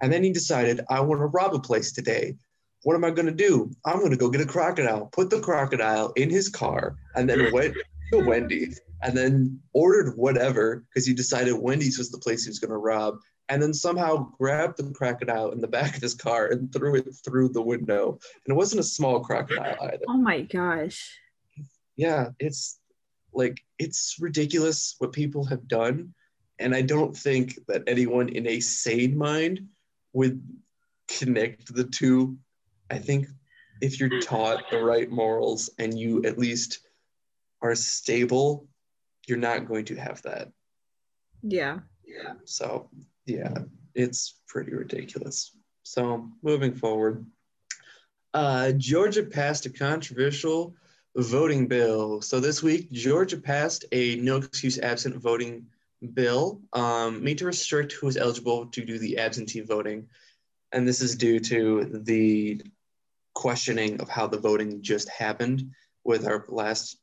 and 0.00 0.10
then 0.10 0.24
he 0.24 0.32
decided, 0.32 0.80
I 0.88 1.00
want 1.00 1.20
to 1.20 1.26
rob 1.26 1.54
a 1.54 1.58
place 1.58 1.92
today 1.92 2.36
what 2.82 2.94
am 2.94 3.04
I 3.04 3.10
going 3.10 3.26
to 3.26 3.32
do? 3.32 3.70
I'm 3.84 3.98
going 3.98 4.10
to 4.10 4.16
go 4.16 4.30
get 4.30 4.40
a 4.40 4.46
crocodile, 4.46 5.06
put 5.06 5.30
the 5.30 5.40
crocodile 5.40 6.12
in 6.16 6.30
his 6.30 6.48
car, 6.48 6.96
and 7.14 7.28
then 7.28 7.52
went 7.52 7.76
to 8.12 8.18
Wendy's 8.24 8.80
and 9.02 9.16
then 9.16 9.60
ordered 9.72 10.16
whatever 10.16 10.84
because 10.88 11.06
he 11.06 11.14
decided 11.14 11.54
Wendy's 11.54 11.98
was 11.98 12.10
the 12.10 12.18
place 12.18 12.44
he 12.44 12.50
was 12.50 12.58
going 12.58 12.70
to 12.70 12.76
rob. 12.76 13.16
And 13.48 13.60
then 13.60 13.74
somehow 13.74 14.30
grabbed 14.38 14.76
the 14.76 14.90
crocodile 14.92 15.50
in 15.50 15.60
the 15.60 15.66
back 15.66 15.96
of 15.96 16.02
his 16.02 16.14
car 16.14 16.46
and 16.46 16.72
threw 16.72 16.96
it 16.96 17.08
through 17.24 17.48
the 17.48 17.62
window. 17.62 18.12
And 18.46 18.54
it 18.54 18.56
wasn't 18.56 18.80
a 18.80 18.84
small 18.84 19.20
crocodile 19.20 19.76
either. 19.82 20.04
Oh 20.08 20.18
my 20.18 20.42
gosh. 20.42 21.18
Yeah, 21.96 22.28
it's 22.38 22.78
like, 23.34 23.60
it's 23.78 24.16
ridiculous 24.20 24.94
what 24.98 25.12
people 25.12 25.44
have 25.46 25.66
done. 25.66 26.14
And 26.60 26.74
I 26.74 26.82
don't 26.82 27.16
think 27.16 27.58
that 27.66 27.82
anyone 27.86 28.28
in 28.28 28.46
a 28.46 28.60
sane 28.60 29.18
mind 29.18 29.66
would 30.12 30.42
connect 31.08 31.74
the 31.74 31.84
two 31.84 32.38
I 32.90 32.98
think 32.98 33.28
if 33.80 33.98
you're 33.98 34.20
taught 34.20 34.70
the 34.70 34.82
right 34.82 35.10
morals 35.10 35.70
and 35.78 35.98
you 35.98 36.24
at 36.24 36.38
least 36.38 36.80
are 37.62 37.74
stable, 37.74 38.68
you're 39.26 39.38
not 39.38 39.66
going 39.66 39.84
to 39.86 39.96
have 39.96 40.20
that. 40.22 40.50
Yeah. 41.42 41.80
Yeah. 42.04 42.34
So, 42.44 42.90
yeah, 43.26 43.54
it's 43.94 44.40
pretty 44.48 44.74
ridiculous. 44.74 45.52
So, 45.82 46.28
moving 46.42 46.74
forward, 46.74 47.24
uh, 48.34 48.72
Georgia 48.72 49.22
passed 49.22 49.66
a 49.66 49.70
controversial 49.70 50.74
voting 51.16 51.66
bill. 51.66 52.20
So, 52.20 52.40
this 52.40 52.62
week, 52.62 52.90
Georgia 52.90 53.38
passed 53.38 53.84
a 53.92 54.16
no 54.16 54.36
excuse 54.36 54.78
absent 54.78 55.16
voting 55.16 55.66
bill 56.14 56.60
um, 56.72 57.22
made 57.22 57.38
to 57.38 57.46
restrict 57.46 57.92
who 57.92 58.08
is 58.08 58.16
eligible 58.16 58.66
to 58.66 58.84
do 58.84 58.98
the 58.98 59.18
absentee 59.18 59.60
voting. 59.60 60.08
And 60.72 60.86
this 60.86 61.00
is 61.00 61.14
due 61.16 61.40
to 61.40 62.00
the 62.04 62.62
questioning 63.34 64.00
of 64.00 64.08
how 64.08 64.26
the 64.26 64.38
voting 64.38 64.82
just 64.82 65.08
happened 65.08 65.70
with 66.04 66.26
our 66.26 66.44
last 66.48 66.98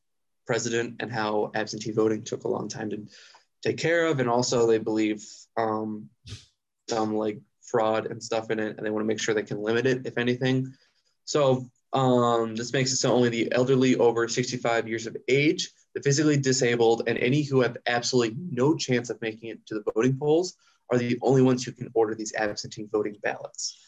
president 0.46 0.96
and 1.02 1.12
how 1.12 1.52
absentee 1.56 1.92
voting 1.92 2.24
took 2.24 2.44
a 2.44 2.48
long 2.48 2.68
time 2.68 2.90
to 2.90 3.06
take 3.64 3.78
care 3.78 4.06
of. 4.06 4.20
And 4.20 4.30
also, 4.30 4.66
they 4.66 4.78
believe 4.78 5.24
um, 5.58 6.10
some 6.90 7.16
like 7.16 7.40
fraud 7.62 8.08
and 8.08 8.24
stuff 8.24 8.50
in 8.50 8.60
it, 8.60 8.78
and 8.78 8.86
they 8.86 8.90
want 8.90 9.04
to 9.04 9.08
make 9.08 9.20
sure 9.20 9.36
they 9.36 9.44
can 9.44 9.62
limit 9.62 9.86
it, 9.86 10.06
if 10.06 10.18
anything. 10.18 10.74
So, 11.26 11.70
um, 11.94 12.56
this 12.56 12.74
makes 12.74 12.92
it 12.92 12.98
so 12.98 13.14
only 13.14 13.30
the 13.30 13.52
elderly 13.52 13.96
over 13.96 14.28
65 14.28 14.88
years 14.88 15.08
of 15.08 15.18
age, 15.28 15.72
the 15.96 16.02
physically 16.02 16.38
disabled, 16.38 17.04
and 17.08 17.18
any 17.18 17.44
who 17.44 17.62
have 17.62 17.78
absolutely 17.88 18.38
no 18.52 18.76
chance 18.76 19.10
of 19.10 19.22
making 19.22 19.50
it 19.50 19.66
to 19.68 19.76
the 19.76 19.92
voting 19.94 20.18
polls 20.18 20.56
are 20.92 20.98
the 20.98 21.18
only 21.22 21.42
ones 21.42 21.64
who 21.64 21.72
can 21.72 21.90
order 21.94 22.16
these 22.16 22.34
absentee 22.36 22.88
voting 22.92 23.16
ballots. 23.24 23.80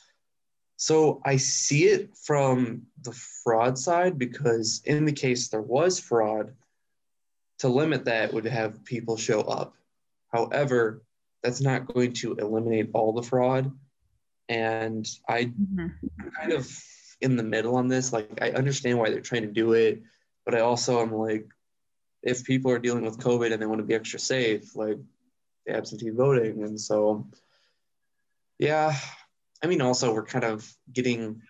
So 0.82 1.22
I 1.26 1.36
see 1.36 1.88
it 1.88 2.16
from 2.16 2.84
the 3.02 3.12
fraud 3.12 3.78
side 3.78 4.18
because 4.18 4.82
in 4.86 5.04
the 5.04 5.12
case 5.12 5.50
there 5.50 5.62
was 5.62 6.00
fraud, 6.00 6.54
to 7.58 7.68
limit 7.68 8.06
that 8.06 8.34
would 8.34 8.46
have 8.46 8.86
people 8.86 9.18
show 9.18 9.42
up. 9.42 9.76
However, 10.30 11.04
that's 11.44 11.60
not 11.60 11.94
going 11.94 12.14
to 12.14 12.36
eliminate 12.36 12.92
all 12.94 13.12
the 13.12 13.22
fraud. 13.22 13.70
And 14.48 15.06
I 15.28 15.46
mm-hmm. 15.46 15.88
kind 16.40 16.54
of 16.54 16.72
in 17.20 17.36
the 17.36 17.44
middle 17.44 17.76
on 17.76 17.90
this. 17.90 18.14
Like 18.14 18.40
I 18.42 18.52
understand 18.52 18.98
why 19.00 19.10
they're 19.10 19.20
trying 19.20 19.42
to 19.42 19.52
do 19.52 19.74
it, 19.74 20.02
but 20.46 20.56
I 20.56 20.62
also 20.62 21.02
am 21.02 21.12
like, 21.12 21.46
if 22.24 22.46
people 22.46 22.72
are 22.72 22.80
dealing 22.80 23.04
with 23.04 23.20
COVID 23.20 23.52
and 23.52 23.62
they 23.62 23.66
want 23.66 23.80
to 23.80 23.86
be 23.86 23.96
extra 23.96 24.20
safe, 24.20 24.78
like 24.78 24.98
absentee 25.68 26.12
voting. 26.12 26.64
And 26.64 26.80
so 26.80 27.28
yeah, 28.58 28.96
I 29.64 29.68
mean, 29.68 29.82
also 29.82 30.14
we're 30.14 30.26
kind 30.26 30.46
of 30.46 30.72
getting 30.92 31.42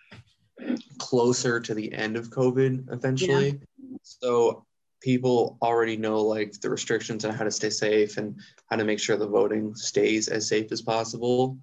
closer 0.98 1.60
to 1.60 1.74
the 1.74 1.92
end 1.92 2.16
of 2.16 2.30
COVID 2.30 2.92
eventually. 2.92 3.48
Yeah. 3.78 3.96
So 4.02 4.66
people 5.00 5.58
already 5.62 5.96
know 5.96 6.20
like 6.20 6.60
the 6.60 6.70
restrictions 6.70 7.24
on 7.24 7.32
how 7.32 7.44
to 7.44 7.50
stay 7.50 7.70
safe 7.70 8.18
and 8.18 8.38
how 8.68 8.76
to 8.76 8.84
make 8.84 8.98
sure 8.98 9.16
the 9.16 9.26
voting 9.26 9.74
stays 9.74 10.28
as 10.28 10.48
safe 10.48 10.70
as 10.72 10.82
possible. 10.82 11.58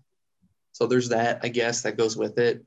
So 0.72 0.88
there's 0.88 1.10
that, 1.10 1.40
I 1.44 1.50
guess, 1.50 1.82
that 1.82 1.98
goes 1.98 2.18
with 2.18 2.38
it. 2.40 2.64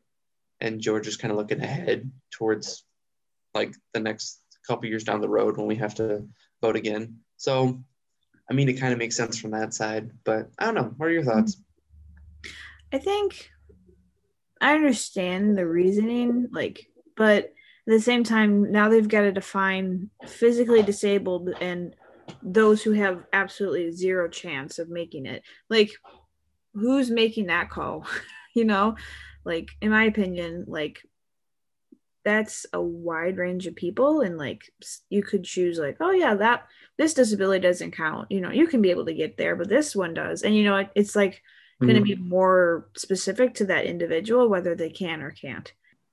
And 0.60 0.80
Georgia's 0.80 1.16
kind 1.16 1.32
of 1.32 1.38
looking 1.38 1.62
ahead 1.62 2.10
towards 2.30 2.84
like 3.54 3.74
the 3.94 4.00
next 4.00 4.40
couple 4.66 4.88
years 4.88 5.04
down 5.04 5.20
the 5.20 5.28
road 5.28 5.56
when 5.56 5.66
we 5.66 5.76
have 5.76 5.94
to 5.96 6.28
vote 6.60 6.76
again. 6.76 7.18
So 7.36 7.82
I 8.50 8.52
mean, 8.52 8.68
it 8.68 8.80
kind 8.80 8.92
of 8.92 8.98
makes 8.98 9.16
sense 9.16 9.38
from 9.38 9.52
that 9.52 9.72
side, 9.72 10.10
but 10.24 10.50
I 10.58 10.66
don't 10.66 10.74
know. 10.74 10.92
What 10.96 11.06
are 11.06 11.12
your 11.12 11.22
thoughts? 11.22 11.56
I 12.92 12.98
think 12.98 13.48
I 14.60 14.74
understand 14.74 15.56
the 15.56 15.66
reasoning, 15.66 16.48
like, 16.52 16.86
but 17.16 17.44
at 17.44 17.52
the 17.86 18.00
same 18.00 18.24
time, 18.24 18.70
now 18.70 18.88
they've 18.88 19.08
got 19.08 19.22
to 19.22 19.32
define 19.32 20.10
physically 20.26 20.82
disabled 20.82 21.50
and 21.60 21.94
those 22.42 22.82
who 22.82 22.92
have 22.92 23.24
absolutely 23.32 23.90
zero 23.90 24.28
chance 24.28 24.78
of 24.78 24.88
making 24.88 25.26
it. 25.26 25.42
Like, 25.68 25.90
who's 26.74 27.10
making 27.10 27.46
that 27.46 27.70
call? 27.70 28.06
you 28.54 28.64
know, 28.64 28.96
like, 29.44 29.70
in 29.80 29.90
my 29.90 30.04
opinion, 30.04 30.64
like, 30.68 31.00
that's 32.24 32.66
a 32.72 32.80
wide 32.80 33.38
range 33.38 33.66
of 33.66 33.74
people 33.74 34.20
and 34.20 34.36
like 34.36 34.70
you 35.08 35.22
could 35.22 35.42
choose 35.42 35.78
like 35.78 35.96
oh 36.00 36.10
yeah 36.10 36.34
that 36.34 36.66
this 36.98 37.14
disability 37.14 37.62
doesn't 37.62 37.92
count 37.92 38.30
you 38.30 38.40
know 38.40 38.50
you 38.50 38.66
can 38.66 38.82
be 38.82 38.90
able 38.90 39.06
to 39.06 39.14
get 39.14 39.38
there 39.38 39.56
but 39.56 39.68
this 39.68 39.96
one 39.96 40.12
does 40.12 40.42
and 40.42 40.54
you 40.54 40.62
know 40.62 40.76
it, 40.76 40.90
it's 40.94 41.16
like 41.16 41.42
going 41.86 41.96
to 41.96 42.02
be 42.02 42.14
mm-hmm. 42.14 42.28
more 42.28 42.88
specific 42.96 43.54
to 43.54 43.66
that 43.66 43.86
individual 43.86 44.48
whether 44.48 44.74
they 44.74 44.90
can 44.90 45.22
or 45.22 45.30
can't. 45.30 45.72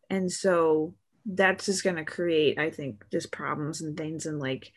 And 0.09 0.31
so 0.31 0.95
that's 1.27 1.65
just 1.65 1.83
going 1.83 1.97
to 1.97 2.05
create 2.05 2.57
i 2.57 2.69
think 2.69 3.03
just 3.12 3.31
problems 3.31 3.81
and 3.81 3.97
things. 3.97 4.25
And 4.25 4.39
like 4.39 4.71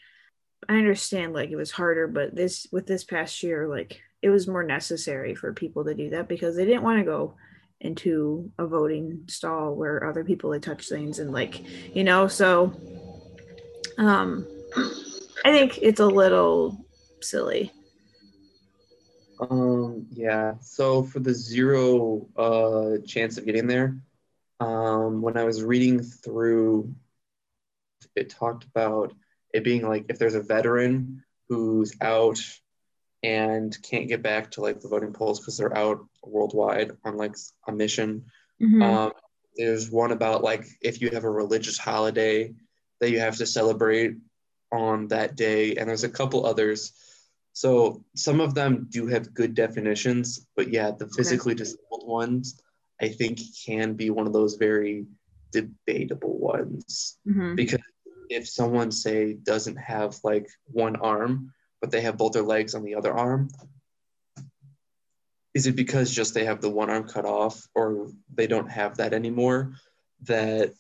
i 0.69 0.75
understand 0.77 1.33
like 1.33 1.51
it 1.51 1.57
was 1.57 1.71
harder 1.71 2.07
but 2.07 2.35
this 2.35 2.67
with 2.73 2.87
this 2.87 3.05
past 3.05 3.43
year 3.43 3.69
like 3.69 4.01
it 4.21 4.29
was 4.29 4.49
more 4.49 4.63
necessary 4.63 5.35
for 5.35 5.55
people 5.55 5.85
to 5.85 5.95
do 5.95 6.11
that 6.11 6.29
because 6.29 6.57
they 6.57 6.67
didn't 6.67 6.83
want 6.83 6.99
to 6.99 7.05
go 7.05 7.35
into 7.81 8.51
a 8.59 8.67
voting 8.67 9.23
stall 9.27 9.75
where 9.75 10.05
other 10.05 10.23
people 10.23 10.53
had 10.53 10.63
touched 10.63 10.91
things 10.91 11.19
and 11.19 11.33
like 11.33 11.63
you 11.95 12.05
know 12.05 12.29
so 12.29 12.75
um 13.97 14.47
i 15.45 15.51
think 15.51 15.79
it's 15.81 16.01
a 16.01 16.07
little 16.07 16.85
silly 17.23 17.73
um 19.41 20.07
yeah 20.11 20.55
so 20.61 21.03
for 21.03 21.19
the 21.21 21.35
zero 21.35 22.29
uh 22.37 22.99
chance 23.07 23.39
of 23.39 23.47
getting 23.47 23.67
there 23.67 23.97
um 24.61 25.23
when 25.23 25.37
i 25.37 25.45
was 25.45 25.63
reading 25.63 26.03
through 26.03 26.95
it 28.15 28.31
talked 28.31 28.65
about 28.65 29.15
it 29.53 29.65
being 29.65 29.87
like 29.87 30.05
if 30.09 30.19
there's 30.19 30.35
a 30.35 30.43
veteran 30.43 31.23
who's 31.49 31.95
out 32.01 32.39
and 33.23 33.77
can't 33.83 34.09
get 34.09 34.23
back 34.23 34.51
to 34.53 34.61
like 34.61 34.81
the 34.81 34.89
voting 34.89 35.13
polls 35.13 35.41
because 35.41 35.57
they're 35.57 35.77
out 35.77 36.07
worldwide 36.23 36.93
on 37.05 37.17
like 37.17 37.37
a 37.67 37.73
mission. 37.73 38.25
Mm-hmm. 38.61 38.83
Um, 38.83 39.13
there's 39.57 39.91
one 39.91 40.13
about 40.13 40.43
like 40.43 40.67
if 40.81 41.01
you 41.01 41.11
have 41.11 41.25
a 41.25 41.31
religious 41.31 41.77
holiday 41.77 42.55
that 43.01 43.11
you 43.11 43.21
have 43.21 43.37
to 43.37 43.47
celebrate 43.47 44.17
on 44.73 45.09
that 45.09 45.37
day, 45.37 45.75
and 45.75 45.89
there's 45.89 46.05
a 46.05 46.09
couple 46.09 46.47
others. 46.47 46.93
So 47.53 48.05
some 48.15 48.41
of 48.41 48.55
them 48.55 48.87
do 48.91 49.07
have 49.09 49.35
good 49.35 49.55
definitions, 49.55 50.47
but 50.57 50.69
yeah, 50.69 50.93
the 50.93 51.09
physically 51.09 51.53
okay. 51.53 51.65
disabled 51.65 52.07
ones 52.07 52.61
I 53.01 53.09
think 53.09 53.41
can 53.65 53.95
be 53.95 54.11
one 54.11 54.27
of 54.27 54.33
those 54.33 54.55
very 54.55 55.07
debatable 55.53 56.39
ones 56.39 57.19
mm-hmm. 57.27 57.55
because 57.55 57.81
if 58.29 58.49
someone 58.49 58.93
say 58.93 59.35
doesn't 59.35 59.77
have 59.77 60.17
like 60.23 60.49
one 60.67 60.97
arm 60.97 61.53
but 61.81 61.91
they 61.91 62.03
have 62.03 62.17
both 62.17 62.33
their 62.33 62.43
legs 62.43 62.75
on 62.75 62.85
the 62.85 62.95
other 62.95 63.13
arm 63.13 63.49
is 65.55 65.67
it 65.67 65.75
because 65.75 66.13
just 66.13 66.35
they 66.35 66.45
have 66.45 66.61
the 66.61 66.71
one 66.71 66.91
arm 66.91 67.09
cut 67.09 67.25
off 67.25 67.67
or 67.75 68.11
they 68.33 68.47
don't 68.47 68.71
have 68.71 68.97
that 68.99 69.13
anymore 69.13 69.73
that 70.23 70.73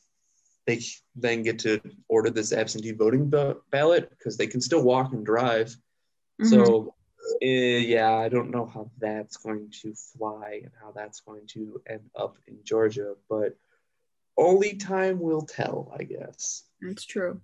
they 0.67 0.81
then 1.17 1.43
get 1.43 1.59
to 1.59 1.81
order 2.09 2.31
this 2.31 2.53
absentee 2.53 2.93
voting 2.93 3.33
ballot 3.73 4.09
because 4.11 4.37
they 4.37 4.47
can 4.47 4.61
still 4.61 4.83
walk 4.85 5.13
and 5.13 5.27
drive 5.27 5.75
mm-hmm. 6.41 6.65
so 6.65 6.95
uh, 7.43 7.47
yeah 7.47 8.15
i 8.15 8.29
don't 8.29 8.51
know 8.51 8.67
how 8.67 8.91
that's 8.99 9.37
going 9.37 9.71
to 9.71 9.95
fly 9.95 10.61
and 10.63 10.73
how 10.81 10.91
that's 10.93 11.21
going 11.21 11.47
to 11.47 11.81
end 11.89 12.09
up 12.17 12.37
in 12.47 12.57
georgia 12.65 13.15
but 13.29 13.57
only 14.37 14.77
time 14.77 15.21
will 15.21 15.43
tell 15.43 15.93
i 15.99 16.03
guess 16.03 16.65
that's 16.81 17.05
true 17.05 17.41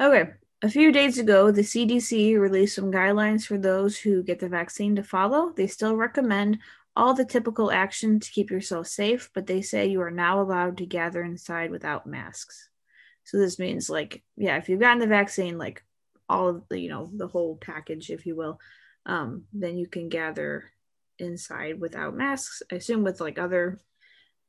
okay 0.00 0.30
a 0.64 0.70
few 0.70 0.92
days 0.92 1.18
ago, 1.18 1.50
the 1.50 1.60
CDC 1.60 2.38
released 2.38 2.76
some 2.76 2.90
guidelines 2.90 3.44
for 3.44 3.58
those 3.58 3.98
who 3.98 4.22
get 4.22 4.38
the 4.38 4.48
vaccine 4.48 4.96
to 4.96 5.02
follow. 5.02 5.52
They 5.54 5.66
still 5.66 5.94
recommend 5.94 6.58
all 6.96 7.12
the 7.12 7.26
typical 7.26 7.70
action 7.70 8.18
to 8.18 8.30
keep 8.30 8.50
yourself 8.50 8.86
safe, 8.86 9.28
but 9.34 9.46
they 9.46 9.60
say 9.60 9.86
you 9.86 10.00
are 10.00 10.10
now 10.10 10.40
allowed 10.40 10.78
to 10.78 10.86
gather 10.86 11.22
inside 11.22 11.70
without 11.70 12.06
masks. 12.06 12.70
So 13.24 13.36
this 13.36 13.58
means 13.58 13.90
like, 13.90 14.22
yeah, 14.36 14.56
if 14.56 14.70
you've 14.70 14.80
gotten 14.80 15.00
the 15.00 15.06
vaccine, 15.06 15.58
like 15.58 15.84
all 16.28 16.48
of 16.48 16.62
the, 16.68 16.78
you 16.78 16.88
know, 16.88 17.10
the 17.12 17.28
whole 17.28 17.56
package, 17.56 18.10
if 18.10 18.26
you 18.26 18.36
will, 18.36 18.58
um, 19.06 19.44
then 19.52 19.76
you 19.76 19.86
can 19.86 20.08
gather 20.08 20.72
inside 21.18 21.80
without 21.80 22.16
masks. 22.16 22.62
I 22.70 22.76
assume 22.76 23.04
with 23.04 23.20
like 23.20 23.38
other 23.38 23.80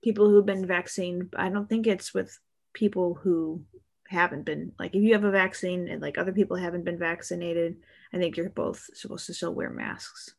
people 0.03 0.29
who've 0.29 0.45
been 0.45 0.65
vaccinated. 0.65 1.33
I 1.37 1.49
don't 1.49 1.67
think 1.67 1.87
it's 1.87 2.13
with 2.13 2.37
people 2.73 3.15
who 3.15 3.63
haven't 4.07 4.43
been 4.43 4.71
like 4.77 4.95
if 4.95 5.01
you 5.01 5.13
have 5.13 5.23
a 5.23 5.31
vaccine 5.31 5.87
and 5.87 6.01
like 6.01 6.17
other 6.17 6.31
people 6.31 6.55
haven't 6.55 6.85
been 6.85 6.97
vaccinated 6.97 7.77
i 8.13 8.17
think 8.17 8.37
you're 8.37 8.49
both 8.49 8.87
supposed 8.93 9.25
to 9.25 9.33
still 9.33 9.53
wear 9.53 9.69
masks 9.69 10.35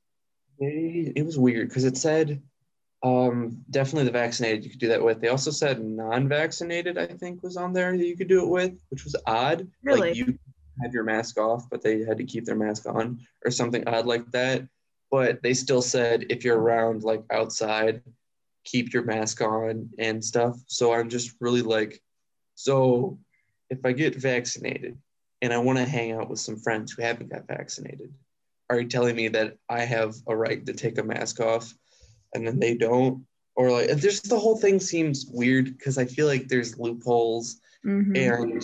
it, 0.59 1.25
was 1.25 1.39
weird 1.39 1.69
because 1.69 1.85
it 1.85 1.97
said 1.97 2.41
um 3.03 3.59
definitely 3.71 4.05
the 4.05 4.11
vaccinated 4.11 4.65
you 4.65 4.71
could 4.71 4.79
do 4.79 4.89
that 4.89 5.03
with 5.03 5.21
they 5.21 5.29
also 5.29 5.51
said 5.51 5.85
non-vaccinated 5.85 6.97
i 6.97 7.07
think 7.07 7.43
was 7.43 7.57
on 7.57 7.73
there 7.73 7.97
that 7.97 8.07
you 8.07 8.17
could 8.17 8.29
do 8.29 8.43
it 8.43 8.49
with 8.49 8.79
which 8.89 9.05
was 9.05 9.17
odd 9.27 9.67
really? 9.83 10.01
like 10.01 10.17
you 10.17 10.39
had 10.83 10.93
your 10.93 11.05
mask 11.05 11.39
off 11.39 11.69
but 11.71 11.83
they 11.83 12.01
had 12.01 12.19
to 12.19 12.25
keep 12.25 12.45
their 12.45 12.57
mask 12.57 12.87
on 12.87 13.19
or 13.45 13.51
something 13.51 13.87
odd 13.87 14.07
like 14.07 14.31
that 14.31 14.67
but 15.11 15.43
they 15.43 15.55
still 15.55 15.83
said 15.83 16.27
if 16.31 16.45
you're 16.45 16.59
around 16.59 17.03
like 17.03 17.23
outside 17.31 18.03
keep 18.65 18.93
your 18.93 19.05
mask 19.05 19.41
on 19.41 19.89
and 19.99 20.25
stuff 20.25 20.57
so 20.67 20.93
i'm 20.93 21.09
just 21.09 21.35
really 21.41 21.63
like 21.63 22.01
so 22.57 23.19
if 23.71 23.85
I 23.85 23.93
get 23.93 24.17
vaccinated 24.17 24.99
and 25.43 25.53
I 25.53 25.59
want 25.59 25.79
to 25.79 25.85
hang 25.85 26.13
out 26.13 26.29
with 26.29 26.41
some 26.41 26.57
friends 26.57 26.93
who 26.93 27.03
haven't 27.03 27.31
got 27.31 27.47
vaccinated, 27.47 28.13
are 28.71 28.81
you 28.81 28.89
telling 28.89 29.15
me 29.15 29.29
that 29.29 29.57
I 29.69 29.81
have 29.81 30.17
a 30.27 30.37
right 30.37 30.65
to 30.67 30.73
take 30.73 30.99
a 30.99 31.03
mask 31.03 31.41
off 31.41 31.73
and 32.35 32.47
then 32.47 32.59
they 32.59 32.75
don't? 32.75 33.25
Or 33.55 33.71
like, 33.71 33.97
just 33.99 34.29
the 34.29 34.39
whole 34.39 34.57
thing 34.57 34.81
seems 34.81 35.27
weird 35.33 35.77
because 35.77 35.99
I 35.99 36.05
feel 36.05 36.27
like 36.27 36.49
there's 36.49 36.79
loopholes 36.79 37.61
mm-hmm. 37.85 38.17
and 38.17 38.63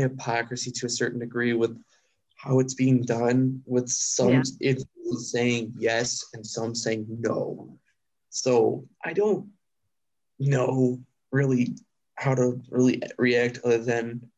hypocrisy 0.00 0.70
to 0.70 0.86
a 0.86 0.90
certain 0.90 1.20
degree 1.20 1.52
with 1.52 1.80
how 2.36 2.58
it's 2.58 2.74
being 2.74 3.02
done, 3.02 3.62
with 3.66 3.88
some 3.88 4.30
yeah. 4.30 4.42
it's 4.60 4.84
saying 5.30 5.74
yes 5.78 6.24
and 6.34 6.46
some 6.46 6.74
saying 6.74 7.06
no. 7.08 7.78
So 8.30 8.86
I 9.04 9.12
don't 9.12 9.48
know 10.38 10.98
really 11.30 11.76
how 12.16 12.34
to 12.34 12.60
really 12.70 13.02
react 13.18 13.60
other 13.64 13.78
than 13.78 14.28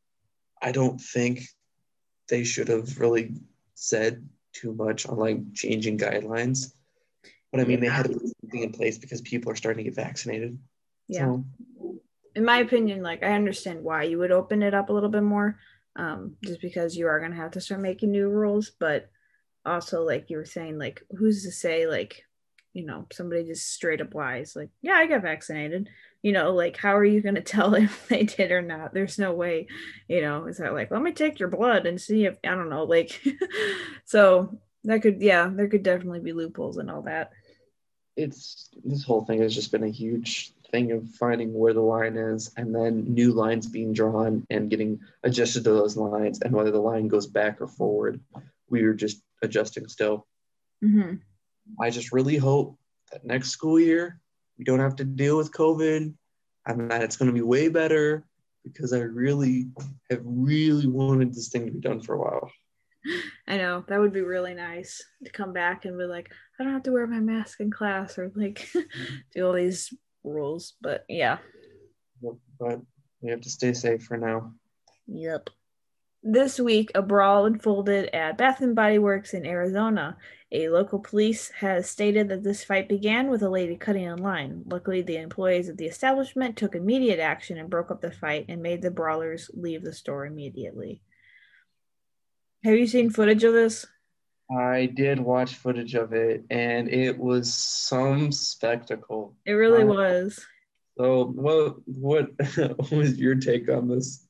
I 0.60 0.72
don't 0.72 1.00
think 1.00 1.42
they 2.28 2.44
should 2.44 2.68
have 2.68 2.98
really 2.98 3.34
said 3.74 4.26
too 4.52 4.72
much 4.72 5.06
on 5.06 5.18
like 5.18 5.52
changing 5.52 5.98
guidelines. 5.98 6.72
But 7.52 7.60
I 7.60 7.64
mean, 7.64 7.80
they 7.80 7.86
had 7.86 8.06
to 8.06 8.12
put 8.12 8.32
something 8.40 8.62
in 8.62 8.72
place 8.72 8.98
because 8.98 9.20
people 9.20 9.52
are 9.52 9.56
starting 9.56 9.84
to 9.84 9.90
get 9.90 9.94
vaccinated. 9.94 10.58
Yeah. 11.06 11.26
So. 11.26 11.44
In 12.34 12.44
my 12.44 12.58
opinion, 12.58 13.02
like 13.02 13.22
I 13.22 13.32
understand 13.32 13.82
why 13.82 14.04
you 14.04 14.18
would 14.18 14.32
open 14.32 14.62
it 14.62 14.74
up 14.74 14.88
a 14.88 14.92
little 14.92 15.08
bit 15.08 15.22
more, 15.22 15.58
um, 15.96 16.36
just 16.44 16.60
because 16.60 16.96
you 16.96 17.06
are 17.06 17.20
gonna 17.20 17.36
have 17.36 17.52
to 17.52 17.60
start 17.60 17.80
making 17.80 18.10
new 18.10 18.28
rules. 18.28 18.70
But 18.70 19.10
also, 19.64 20.02
like 20.02 20.30
you 20.30 20.36
were 20.36 20.44
saying, 20.44 20.78
like 20.78 21.02
who's 21.16 21.44
to 21.44 21.52
say, 21.52 21.86
like 21.86 22.24
you 22.72 22.84
know, 22.84 23.06
somebody 23.12 23.44
just 23.44 23.72
straight 23.72 24.00
up 24.00 24.14
lies, 24.16 24.56
like, 24.56 24.68
yeah, 24.82 24.94
I 24.94 25.06
got 25.06 25.22
vaccinated 25.22 25.88
you 26.24 26.32
know, 26.32 26.52
like 26.52 26.78
how 26.78 26.96
are 26.96 27.04
you 27.04 27.20
to 27.20 27.40
tell 27.42 27.74
if 27.74 28.08
they 28.08 28.24
did 28.24 28.50
or 28.50 28.62
not? 28.62 28.94
There's 28.94 29.18
no 29.18 29.32
way, 29.32 29.68
you 30.08 30.22
know, 30.22 30.46
is 30.46 30.56
that 30.56 30.72
like, 30.72 30.90
let 30.90 31.02
me 31.02 31.12
take 31.12 31.38
your 31.38 31.50
blood 31.50 31.86
and 31.86 32.00
see 32.00 32.24
if, 32.24 32.38
I 32.42 32.54
don't 32.54 32.70
know, 32.70 32.84
like, 32.84 33.22
so 34.06 34.58
that 34.84 35.02
could, 35.02 35.20
yeah, 35.20 35.50
there 35.52 35.68
could 35.68 35.82
definitely 35.82 36.20
be 36.20 36.32
loopholes 36.32 36.78
and 36.78 36.90
all 36.90 37.02
that. 37.02 37.30
It's 38.16 38.70
this 38.82 39.04
whole 39.04 39.26
thing 39.26 39.42
has 39.42 39.54
just 39.54 39.70
been 39.70 39.84
a 39.84 39.88
huge 39.88 40.54
thing 40.74 40.90
of 40.90 41.08
finding 41.10 41.54
where 41.54 41.72
the 41.72 41.80
line 41.80 42.16
is 42.16 42.50
and 42.56 42.74
then 42.74 43.04
new 43.14 43.32
lines 43.32 43.68
being 43.68 43.92
drawn 43.92 44.44
and 44.50 44.70
getting 44.70 44.98
adjusted 45.22 45.62
to 45.62 45.70
those 45.70 45.96
lines 45.96 46.40
and 46.40 46.52
whether 46.52 46.72
the 46.72 46.80
line 46.80 47.06
goes 47.06 47.28
back 47.28 47.60
or 47.60 47.68
forward. 47.68 48.20
We 48.68 48.82
are 48.82 48.92
just 48.92 49.22
adjusting 49.40 49.86
still. 49.86 50.26
Mm-hmm. 50.82 51.14
I 51.80 51.90
just 51.90 52.10
really 52.10 52.36
hope 52.36 52.76
that 53.12 53.24
next 53.24 53.50
school 53.50 53.78
year 53.78 54.18
we 54.58 54.64
don't 54.64 54.80
have 54.80 54.96
to 54.96 55.04
deal 55.04 55.36
with 55.36 55.52
COVID 55.52 56.12
and 56.66 56.90
that 56.90 57.02
it's 57.02 57.16
going 57.16 57.28
to 57.28 57.32
be 57.32 57.42
way 57.42 57.68
better 57.68 58.24
because 58.64 58.92
I 58.92 58.98
really 58.98 59.68
have 60.10 60.22
really 60.24 60.88
wanted 60.88 61.34
this 61.34 61.50
thing 61.50 61.66
to 61.66 61.72
be 61.72 61.78
done 61.78 62.00
for 62.00 62.16
a 62.16 62.20
while. 62.20 62.50
I 63.46 63.58
know 63.58 63.84
that 63.86 64.00
would 64.00 64.12
be 64.12 64.22
really 64.22 64.54
nice 64.54 65.00
to 65.24 65.30
come 65.30 65.52
back 65.52 65.84
and 65.84 65.96
be 65.96 66.04
like, 66.04 66.32
I 66.58 66.64
don't 66.64 66.72
have 66.72 66.82
to 66.84 66.92
wear 66.92 67.06
my 67.06 67.20
mask 67.20 67.60
in 67.60 67.70
class 67.70 68.18
or 68.18 68.32
like 68.34 68.68
do 69.34 69.46
all 69.46 69.52
these 69.52 69.94
rules. 70.24 70.74
But 70.80 71.04
yeah. 71.08 71.38
But 72.58 72.80
we 73.20 73.30
have 73.30 73.42
to 73.42 73.50
stay 73.50 73.72
safe 73.72 74.02
for 74.02 74.16
now. 74.16 74.52
Yep. 75.06 75.50
This 76.22 76.58
week, 76.58 76.90
a 76.94 77.02
brawl 77.02 77.44
unfolded 77.44 78.14
at 78.14 78.38
Bath 78.38 78.62
and 78.62 78.74
Body 78.74 78.98
Works 78.98 79.34
in 79.34 79.44
Arizona. 79.44 80.16
A 80.50 80.70
local 80.70 80.98
police 80.98 81.50
has 81.50 81.90
stated 81.90 82.30
that 82.30 82.42
this 82.42 82.64
fight 82.64 82.88
began 82.88 83.28
with 83.28 83.42
a 83.42 83.50
lady 83.50 83.76
cutting 83.76 84.04
in 84.04 84.16
line. 84.16 84.62
Luckily, 84.66 85.02
the 85.02 85.18
employees 85.18 85.68
of 85.68 85.76
the 85.76 85.84
establishment 85.84 86.56
took 86.56 86.74
immediate 86.74 87.18
action 87.18 87.58
and 87.58 87.68
broke 87.68 87.90
up 87.90 88.00
the 88.00 88.10
fight 88.10 88.46
and 88.48 88.62
made 88.62 88.80
the 88.80 88.90
brawlers 88.90 89.50
leave 89.52 89.82
the 89.82 89.92
store 89.92 90.24
immediately. 90.24 91.02
Have 92.62 92.78
you 92.78 92.86
seen 92.86 93.10
footage 93.10 93.44
of 93.44 93.52
this? 93.52 93.84
I 94.50 94.86
did 94.86 95.18
watch 95.18 95.54
footage 95.54 95.94
of 95.94 96.12
it, 96.12 96.44
and 96.50 96.88
it 96.88 97.18
was 97.18 97.54
some 97.54 98.30
spectacle. 98.30 99.34
It 99.46 99.52
really 99.52 99.84
was. 99.84 100.44
So, 100.98 101.26
what 101.26 101.76
what 101.86 102.30
was 102.90 103.18
your 103.18 103.36
take 103.36 103.68
on 103.68 103.88
this? 103.88 104.26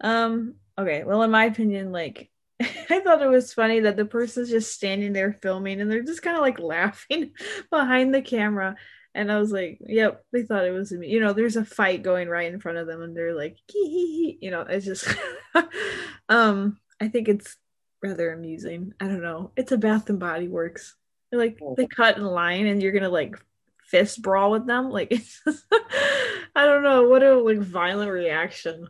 Um. 0.00 0.54
Okay. 0.78 1.04
Well, 1.04 1.22
in 1.22 1.30
my 1.30 1.44
opinion, 1.44 1.92
like 1.92 2.30
I 2.60 3.00
thought 3.00 3.22
it 3.22 3.28
was 3.28 3.54
funny 3.54 3.80
that 3.80 3.96
the 3.96 4.04
person's 4.04 4.50
just 4.50 4.74
standing 4.74 5.12
there 5.12 5.32
filming, 5.32 5.80
and 5.80 5.90
they're 5.90 6.02
just 6.02 6.22
kind 6.22 6.36
of 6.36 6.42
like 6.42 6.58
laughing 6.60 7.32
behind 7.70 8.14
the 8.14 8.22
camera. 8.22 8.76
And 9.14 9.32
I 9.32 9.38
was 9.38 9.52
like, 9.52 9.78
"Yep." 9.80 10.24
They 10.32 10.42
thought 10.42 10.66
it 10.66 10.72
was 10.72 10.92
me. 10.92 11.08
You 11.08 11.20
know, 11.20 11.32
there's 11.32 11.56
a 11.56 11.64
fight 11.64 12.02
going 12.02 12.28
right 12.28 12.52
in 12.52 12.60
front 12.60 12.78
of 12.78 12.86
them, 12.86 13.02
and 13.02 13.16
they're 13.16 13.34
like. 13.34 13.56
You 14.40 14.50
know, 14.50 14.62
it's 14.62 14.86
just. 14.86 15.08
um. 16.28 16.78
I 17.00 17.06
think 17.06 17.28
it's 17.28 17.56
rather 18.02 18.32
amusing. 18.32 18.94
I 19.00 19.06
don't 19.06 19.22
know. 19.22 19.50
It's 19.56 19.72
a 19.72 19.78
Bath 19.78 20.08
and 20.10 20.18
Body 20.18 20.48
Works. 20.48 20.96
They're 21.30 21.40
like 21.40 21.58
oh. 21.62 21.74
they 21.76 21.86
cut 21.86 22.16
in 22.16 22.24
line 22.24 22.66
and 22.66 22.82
you're 22.82 22.92
gonna 22.92 23.08
like 23.08 23.36
fist 23.84 24.22
brawl 24.22 24.50
with 24.50 24.66
them. 24.66 24.90
Like 24.90 25.08
it's 25.12 25.40
just, 25.44 25.64
I 26.54 26.66
don't 26.66 26.82
know 26.82 27.08
what 27.08 27.22
a 27.22 27.36
like 27.36 27.58
violent 27.58 28.10
reaction. 28.10 28.86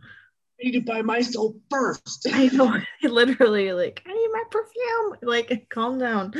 I 0.60 0.64
need 0.64 0.72
to 0.72 0.80
buy 0.80 1.02
my 1.02 1.20
soap 1.20 1.60
first. 1.70 2.26
I 2.32 2.46
know. 2.48 2.76
Literally, 3.02 3.72
like 3.72 4.02
I 4.06 4.12
need 4.12 4.30
my 4.32 4.44
perfume. 4.50 5.16
Like 5.22 5.66
calm 5.68 5.98
down. 5.98 6.34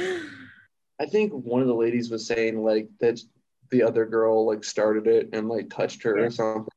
I 1.01 1.07
think 1.07 1.33
one 1.33 1.63
of 1.63 1.69
the 1.69 1.75
ladies 1.75 2.11
was 2.11 2.27
saying 2.27 2.63
like 2.63 2.89
that 3.01 3.21
the 3.71 3.83
other 3.83 4.07
girl 4.07 4.47
like 4.47 4.65
started 4.65 5.07
it 5.07 5.31
and 5.33 5.49
like 5.49 5.71
touched 5.71 6.03
her 6.03 6.19
yeah. 6.19 6.25
or 6.25 6.31
something 6.31 6.73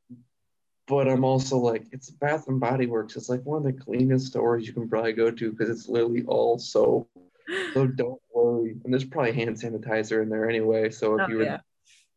but 0.92 1.08
I'm 1.08 1.24
also 1.24 1.56
like, 1.56 1.86
it's 1.90 2.10
Bath 2.10 2.48
and 2.48 2.60
Body 2.60 2.84
Works. 2.84 3.16
It's 3.16 3.30
like 3.30 3.40
one 3.44 3.56
of 3.56 3.64
the 3.64 3.72
cleanest 3.72 4.26
stores 4.26 4.66
you 4.66 4.74
can 4.74 4.90
probably 4.90 5.14
go 5.14 5.30
to 5.30 5.50
because 5.50 5.70
it's 5.70 5.88
literally 5.88 6.22
all 6.26 6.58
soap. 6.58 7.08
So 7.72 7.86
don't 7.96 8.20
worry. 8.34 8.76
And 8.84 8.92
there's 8.92 9.02
probably 9.02 9.32
hand 9.32 9.56
sanitizer 9.56 10.22
in 10.22 10.28
there 10.28 10.50
anyway. 10.50 10.90
So 10.90 11.14
if 11.14 11.22
oh, 11.22 11.28
you 11.30 11.36
were 11.38 11.44
yeah. 11.44 11.60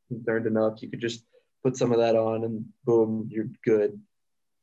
concerned 0.10 0.46
enough, 0.46 0.84
you 0.84 0.90
could 0.90 1.00
just 1.00 1.24
put 1.64 1.78
some 1.78 1.94
of 1.94 2.00
that 2.00 2.18
on 2.18 2.44
and 2.44 2.66
boom, 2.84 3.30
you're 3.32 3.48
good. 3.64 3.98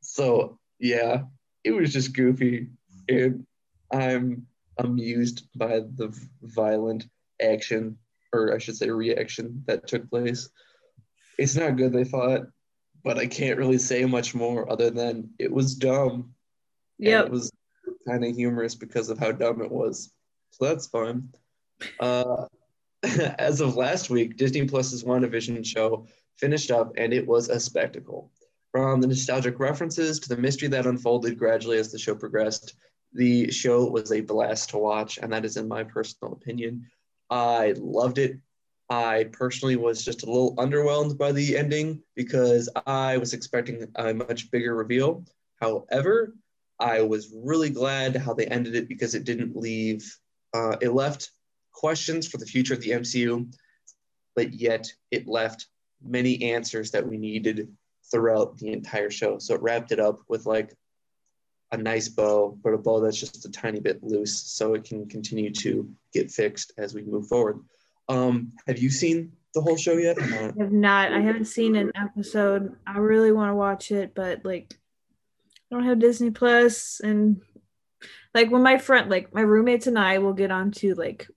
So 0.01 0.59
yeah, 0.77 1.23
it 1.63 1.71
was 1.71 1.91
just 1.91 2.15
goofy. 2.15 2.67
And 3.09 3.47
I'm 3.91 4.45
amused 4.77 5.47
by 5.55 5.79
the 5.79 6.15
violent 6.43 7.07
action, 7.41 7.97
or 8.31 8.53
I 8.53 8.59
should 8.59 8.77
say 8.77 8.91
reaction 8.91 9.63
that 9.65 9.87
took 9.87 10.07
place. 10.11 10.49
It's 11.39 11.55
not 11.55 11.77
good, 11.77 11.93
they 11.93 12.03
thought 12.03 12.41
but 13.03 13.17
I 13.17 13.27
can't 13.27 13.57
really 13.57 13.77
say 13.77 14.05
much 14.05 14.33
more 14.33 14.71
other 14.71 14.89
than 14.89 15.29
it 15.39 15.51
was 15.51 15.75
dumb. 15.75 16.33
Yeah, 16.97 17.23
it 17.23 17.31
was 17.31 17.51
kind 18.07 18.23
of 18.23 18.35
humorous 18.35 18.75
because 18.75 19.09
of 19.09 19.19
how 19.19 19.31
dumb 19.31 19.61
it 19.61 19.71
was. 19.71 20.11
So 20.51 20.65
that's 20.65 20.87
fine. 20.87 21.29
Uh, 21.99 22.45
as 23.37 23.61
of 23.61 23.75
last 23.75 24.09
week, 24.09 24.37
Disney 24.37 24.67
Plus's 24.67 25.03
WandaVision 25.03 25.65
show 25.65 26.07
finished 26.37 26.71
up, 26.71 26.93
and 26.97 27.13
it 27.13 27.27
was 27.27 27.49
a 27.49 27.59
spectacle. 27.59 28.31
From 28.71 29.01
the 29.01 29.07
nostalgic 29.07 29.59
references 29.59 30.19
to 30.19 30.29
the 30.29 30.37
mystery 30.37 30.67
that 30.69 30.87
unfolded 30.87 31.37
gradually 31.37 31.77
as 31.77 31.91
the 31.91 31.99
show 31.99 32.15
progressed, 32.15 32.75
the 33.13 33.51
show 33.51 33.85
was 33.85 34.11
a 34.11 34.21
blast 34.21 34.71
to 34.71 34.77
watch, 34.77 35.19
and 35.19 35.31
that 35.31 35.45
is 35.45 35.57
in 35.57 35.67
my 35.67 35.83
personal 35.83 36.33
opinion. 36.33 36.87
I 37.29 37.73
loved 37.77 38.17
it. 38.17 38.39
I 38.89 39.25
personally 39.31 39.75
was 39.75 40.03
just 40.03 40.23
a 40.23 40.25
little 40.25 40.55
underwhelmed 40.57 41.17
by 41.17 41.31
the 41.31 41.57
ending 41.57 42.01
because 42.15 42.69
I 42.85 43.17
was 43.17 43.33
expecting 43.33 43.87
a 43.95 44.13
much 44.13 44.51
bigger 44.51 44.75
reveal. 44.75 45.25
However, 45.59 46.35
I 46.79 47.01
was 47.01 47.33
really 47.33 47.69
glad 47.69 48.15
how 48.15 48.33
they 48.33 48.45
ended 48.45 48.75
it 48.75 48.89
because 48.89 49.15
it 49.15 49.23
didn't 49.23 49.55
leave, 49.55 50.17
uh, 50.53 50.77
it 50.81 50.89
left 50.89 51.31
questions 51.71 52.27
for 52.27 52.37
the 52.37 52.45
future 52.45 52.73
of 52.73 52.81
the 52.81 52.91
MCU, 52.91 53.51
but 54.35 54.53
yet 54.53 54.91
it 55.11 55.27
left 55.27 55.67
many 56.03 56.51
answers 56.51 56.91
that 56.91 57.07
we 57.07 57.17
needed 57.17 57.69
throughout 58.11 58.57
the 58.57 58.71
entire 58.71 59.09
show. 59.09 59.39
So 59.39 59.55
it 59.55 59.61
wrapped 59.61 59.91
it 59.91 59.99
up 59.99 60.19
with 60.27 60.45
like 60.45 60.75
a 61.71 61.77
nice 61.77 62.09
bow, 62.09 62.57
but 62.63 62.73
a 62.73 62.77
bow 62.77 62.99
that's 62.99 63.19
just 63.19 63.45
a 63.45 63.51
tiny 63.51 63.79
bit 63.79 64.03
loose 64.03 64.39
so 64.43 64.73
it 64.73 64.83
can 64.83 65.07
continue 65.07 65.51
to 65.51 65.89
get 66.13 66.29
fixed 66.29 66.73
as 66.77 66.93
we 66.93 67.03
move 67.03 67.27
forward. 67.27 67.59
Um, 68.09 68.51
have 68.67 68.79
you 68.79 68.89
seen 68.89 69.31
the 69.53 69.61
whole 69.61 69.77
show 69.77 69.97
yet? 69.97 70.21
I 70.21 70.25
have 70.25 70.71
not. 70.71 71.13
I 71.13 71.21
haven't 71.21 71.45
seen 71.45 71.75
an 71.75 71.91
episode. 71.95 72.75
I 72.85 72.97
really 72.97 73.31
want 73.31 73.51
to 73.51 73.55
watch 73.55 73.91
it, 73.91 74.13
but 74.13 74.43
like, 74.43 74.73
I 75.71 75.75
don't 75.75 75.85
have 75.85 75.99
Disney 75.99 76.31
Plus, 76.31 76.99
and 76.99 77.41
like 78.33 78.51
when 78.51 78.63
my 78.63 78.77
friend, 78.77 79.09
like 79.09 79.33
my 79.33 79.41
roommates 79.41 79.87
and 79.87 79.97
I, 79.97 80.17
will 80.17 80.33
get 80.33 80.51
onto 80.51 80.95
like 80.95 81.27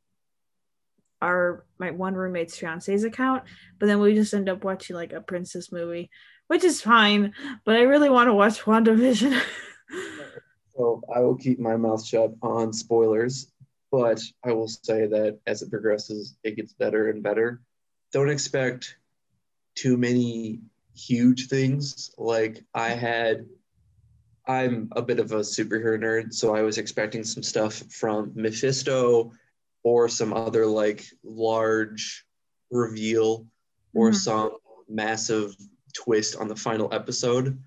our 1.23 1.65
my 1.79 1.91
one 1.91 2.15
roommate's 2.15 2.59
fiance's 2.59 3.05
account, 3.05 3.45
but 3.79 3.87
then 3.87 4.01
we 4.01 4.15
just 4.15 4.35
end 4.35 4.49
up 4.49 4.65
watching 4.65 4.97
like 4.97 5.13
a 5.13 5.21
princess 5.21 5.71
movie, 5.73 6.11
which 6.49 6.65
is 6.65 6.83
fine. 6.83 7.33
But 7.65 7.77
I 7.77 7.83
really 7.83 8.11
want 8.11 8.29
to 8.29 8.35
watch 8.35 8.61
WandaVision. 8.65 9.41
so 10.77 11.03
I 11.15 11.21
will 11.21 11.37
keep 11.37 11.59
my 11.59 11.77
mouth 11.77 12.05
shut 12.05 12.33
on 12.43 12.73
spoilers 12.73 13.53
but 13.97 14.21
I 14.45 14.53
will 14.53 14.69
say 14.69 15.07
that 15.07 15.39
as 15.47 15.63
it 15.63 15.71
progresses, 15.71 16.37
it 16.45 16.55
gets 16.55 16.75
better 16.75 17.09
and 17.09 17.23
better. 17.23 17.63
Don't 18.13 18.29
expect 18.29 18.99
too 19.75 19.97
many 19.97 20.61
huge 20.95 21.49
things. 21.49 22.11
Like 22.19 22.63
I 22.75 22.91
had, 22.91 23.47
I'm 24.47 24.91
a 24.95 25.01
bit 25.01 25.19
of 25.19 25.33
a 25.33 25.37
superhero 25.37 25.99
nerd, 25.99 26.35
so 26.35 26.55
I 26.55 26.61
was 26.61 26.77
expecting 26.77 27.25
some 27.25 27.43
stuff 27.43 27.85
from 27.89 28.33
Mephisto 28.35 29.33
or 29.83 30.11
some 30.11 30.35
other 30.35 30.67
like 30.67 31.07
large 31.25 32.27
reveal 32.71 33.47
or 33.95 34.11
mm-hmm. 34.11 34.17
some 34.17 34.51
massive 34.91 35.57
twist 35.95 36.37
on 36.37 36.49
the 36.49 36.57
final 36.57 36.93
episode. 36.93 37.59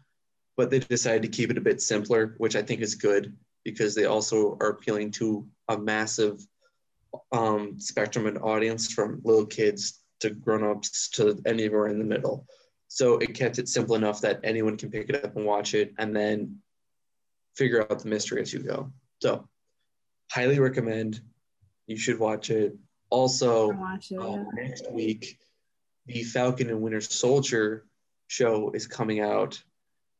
But 0.57 0.69
they 0.69 0.77
decided 0.77 1.23
to 1.23 1.27
keep 1.35 1.49
it 1.49 1.57
a 1.57 1.61
bit 1.61 1.81
simpler, 1.81 2.35
which 2.37 2.55
I 2.55 2.61
think 2.61 2.81
is 2.81 2.93
good 2.93 3.35
because 3.63 3.95
they 3.95 4.05
also 4.05 4.57
are 4.61 4.69
appealing 4.69 5.11
to 5.11 5.47
a 5.67 5.77
massive 5.77 6.39
um, 7.31 7.79
spectrum 7.79 8.27
and 8.27 8.37
audience 8.39 8.91
from 8.91 9.21
little 9.23 9.45
kids 9.45 9.99
to 10.19 10.29
grown-ups 10.31 11.09
to 11.09 11.39
anywhere 11.45 11.87
in 11.87 11.99
the 11.99 12.05
middle. 12.05 12.45
So 12.87 13.17
it 13.17 13.35
kept 13.35 13.59
it 13.59 13.67
simple 13.67 13.95
enough 13.95 14.21
that 14.21 14.41
anyone 14.43 14.77
can 14.77 14.89
pick 14.89 15.09
it 15.09 15.23
up 15.23 15.35
and 15.35 15.45
watch 15.45 15.73
it 15.73 15.93
and 15.97 16.15
then 16.15 16.57
figure 17.55 17.81
out 17.81 17.99
the 17.99 18.09
mystery 18.09 18.41
as 18.41 18.51
you 18.51 18.59
go. 18.59 18.91
So 19.21 19.47
highly 20.31 20.59
recommend. 20.59 21.21
You 21.87 21.97
should 21.97 22.19
watch 22.19 22.49
it. 22.49 22.75
Also, 23.09 23.71
watch 23.73 24.11
it. 24.11 24.19
Uh, 24.19 24.43
next 24.53 24.91
week, 24.91 25.39
the 26.05 26.23
Falcon 26.23 26.69
and 26.69 26.81
Winter 26.81 27.01
Soldier 27.01 27.85
show 28.27 28.71
is 28.71 28.85
coming 28.85 29.19
out, 29.19 29.61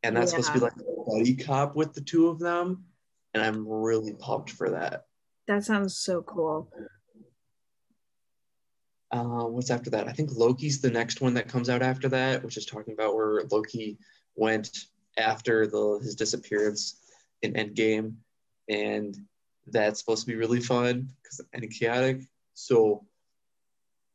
and 0.03 0.15
that's 0.15 0.31
yeah. 0.33 0.41
supposed 0.41 0.53
to 0.53 0.59
be 0.59 0.59
like 0.59 0.73
a 0.73 1.09
buddy 1.09 1.35
cop 1.35 1.75
with 1.75 1.93
the 1.93 2.01
two 2.01 2.27
of 2.27 2.39
them 2.39 2.85
and 3.33 3.43
I'm 3.43 3.67
really 3.67 4.13
pumped 4.13 4.51
for 4.51 4.71
that. 4.71 5.05
That 5.47 5.63
sounds 5.63 5.97
so 5.97 6.21
cool. 6.21 6.71
Uh, 9.11 9.45
what's 9.45 9.71
after 9.71 9.89
that? 9.89 10.07
I 10.07 10.11
think 10.11 10.31
Loki's 10.35 10.81
the 10.81 10.91
next 10.91 11.21
one 11.21 11.33
that 11.33 11.47
comes 11.47 11.69
out 11.69 11.81
after 11.81 12.09
that, 12.09 12.43
which 12.43 12.57
is 12.57 12.65
talking 12.65 12.93
about 12.93 13.15
where 13.15 13.43
Loki 13.51 13.97
went 14.35 14.85
after 15.17 15.65
the 15.65 15.99
his 16.03 16.15
disappearance 16.15 16.99
in 17.41 17.53
Endgame, 17.53 18.13
and 18.69 19.17
that's 19.67 19.99
supposed 19.99 20.21
to 20.21 20.27
be 20.27 20.35
really 20.35 20.61
fun 20.61 21.09
because 21.23 21.41
and 21.53 21.71
chaotic. 21.71 22.21
So 22.53 23.05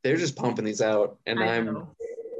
they're 0.04 0.16
just 0.16 0.36
pumping 0.36 0.64
these 0.64 0.82
out, 0.82 1.18
and 1.26 1.40
I 1.40 1.56
I'm 1.56 1.64
know. 1.66 1.96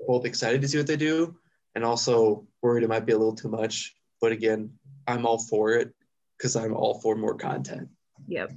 both 0.07 0.25
excited 0.25 0.61
to 0.63 0.69
see 0.69 0.79
what 0.79 0.87
they 0.87 0.97
do, 0.97 1.35
and 1.75 1.85
also 1.85 2.47
worried 2.63 2.85
it 2.85 2.89
might 2.89 3.07
be 3.07 3.13
a 3.13 3.19
little 3.19 3.35
too 3.35 3.49
much. 3.49 3.97
But 4.21 4.31
again, 4.31 4.71
I'm 5.09 5.27
all 5.27 5.39
for 5.39 5.73
it 5.73 5.93
because 6.37 6.57
I'm 6.57 6.75
all 6.75 7.01
for 7.01 7.17
more 7.17 7.35
content. 7.35 7.89
Yep. 8.29 8.53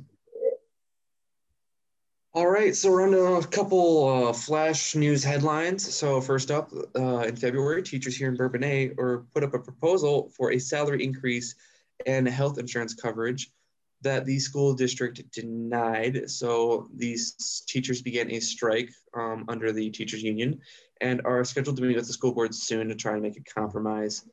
All 2.33 2.47
right, 2.47 2.75
so 2.75 2.91
we're 2.91 3.01
on 3.01 3.11
to 3.13 3.23
a 3.37 3.47
couple 3.47 4.27
uh, 4.27 4.31
flash 4.33 4.93
news 4.93 5.23
headlines. 5.23 5.95
So 5.95 6.21
first 6.21 6.51
up, 6.51 6.71
uh, 6.95 7.21
in 7.21 7.35
February, 7.35 7.81
teachers 7.81 8.15
here 8.15 8.29
in 8.29 8.37
Bourbonnais 8.37 8.93
or 8.97 9.25
put 9.33 9.43
up 9.43 9.55
a 9.55 9.59
proposal 9.59 10.31
for 10.37 10.51
a 10.51 10.59
salary 10.59 11.03
increase 11.03 11.55
and 12.05 12.27
health 12.27 12.59
insurance 12.59 12.93
coverage 12.93 13.49
that 14.01 14.25
the 14.25 14.37
school 14.37 14.73
district 14.73 15.31
denied. 15.31 16.29
So 16.29 16.87
these 16.95 17.63
teachers 17.67 18.01
began 18.01 18.29
a 18.31 18.39
strike 18.39 18.91
um, 19.15 19.45
under 19.47 19.71
the 19.71 19.89
teachers 19.89 20.21
union 20.21 20.59
and 21.01 21.21
are 21.25 21.43
scheduled 21.43 21.77
to 21.77 21.81
meet 21.81 21.95
with 21.95 22.07
the 22.07 22.13
school 22.13 22.33
board 22.33 22.53
soon 22.53 22.87
to 22.89 22.95
try 22.95 23.13
and 23.13 23.23
make 23.23 23.37
a 23.37 23.43
compromise. 23.43 24.23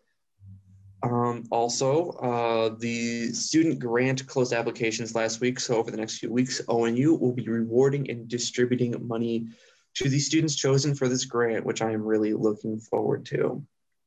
Um, 1.05 1.45
also, 1.51 2.11
uh, 2.13 2.75
the 2.79 3.29
student 3.33 3.79
grant 3.79 4.27
closed 4.27 4.55
applications 4.55 5.15
last 5.15 5.41
week. 5.41 5.61
So 5.61 5.77
over 5.77 5.91
the 5.91 5.99
next 5.99 6.19
few 6.19 6.33
weeks, 6.33 6.63
ONU 6.67 7.21
will 7.21 7.33
be 7.33 7.47
rewarding 7.47 8.11
and 8.11 8.27
distributing 8.27 8.97
money 9.07 9.49
to 9.97 10.09
the 10.09 10.19
students 10.19 10.57
chosen 10.57 10.95
for 10.95 11.09
this 11.09 11.27
grant, 11.27 11.67
which 11.67 11.83
I 11.83 11.93
am 11.93 12.03
really 12.03 12.33
looking 12.33 12.79
forward 12.79 13.27
to. 13.27 13.63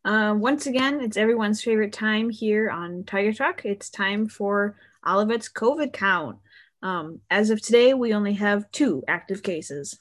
Uh, 0.06 0.34
once 0.38 0.66
again, 0.66 1.00
it's 1.02 1.18
everyone's 1.18 1.62
favorite 1.62 1.94
time 1.94 2.32
here 2.32 2.70
on 2.72 3.04
Tiger 3.04 3.34
Talk. 3.34 3.64
It's 3.64 3.90
time 3.92 4.28
for 4.28 4.76
Olivet's 5.06 5.50
COVID 5.50 5.94
count. 5.94 6.38
Um, 6.82 7.20
as 7.30 7.52
of 7.52 7.62
today, 7.62 7.94
we 7.94 8.14
only 8.14 8.34
have 8.34 8.72
two 8.72 9.04
active 9.08 9.44
cases. 9.44 10.00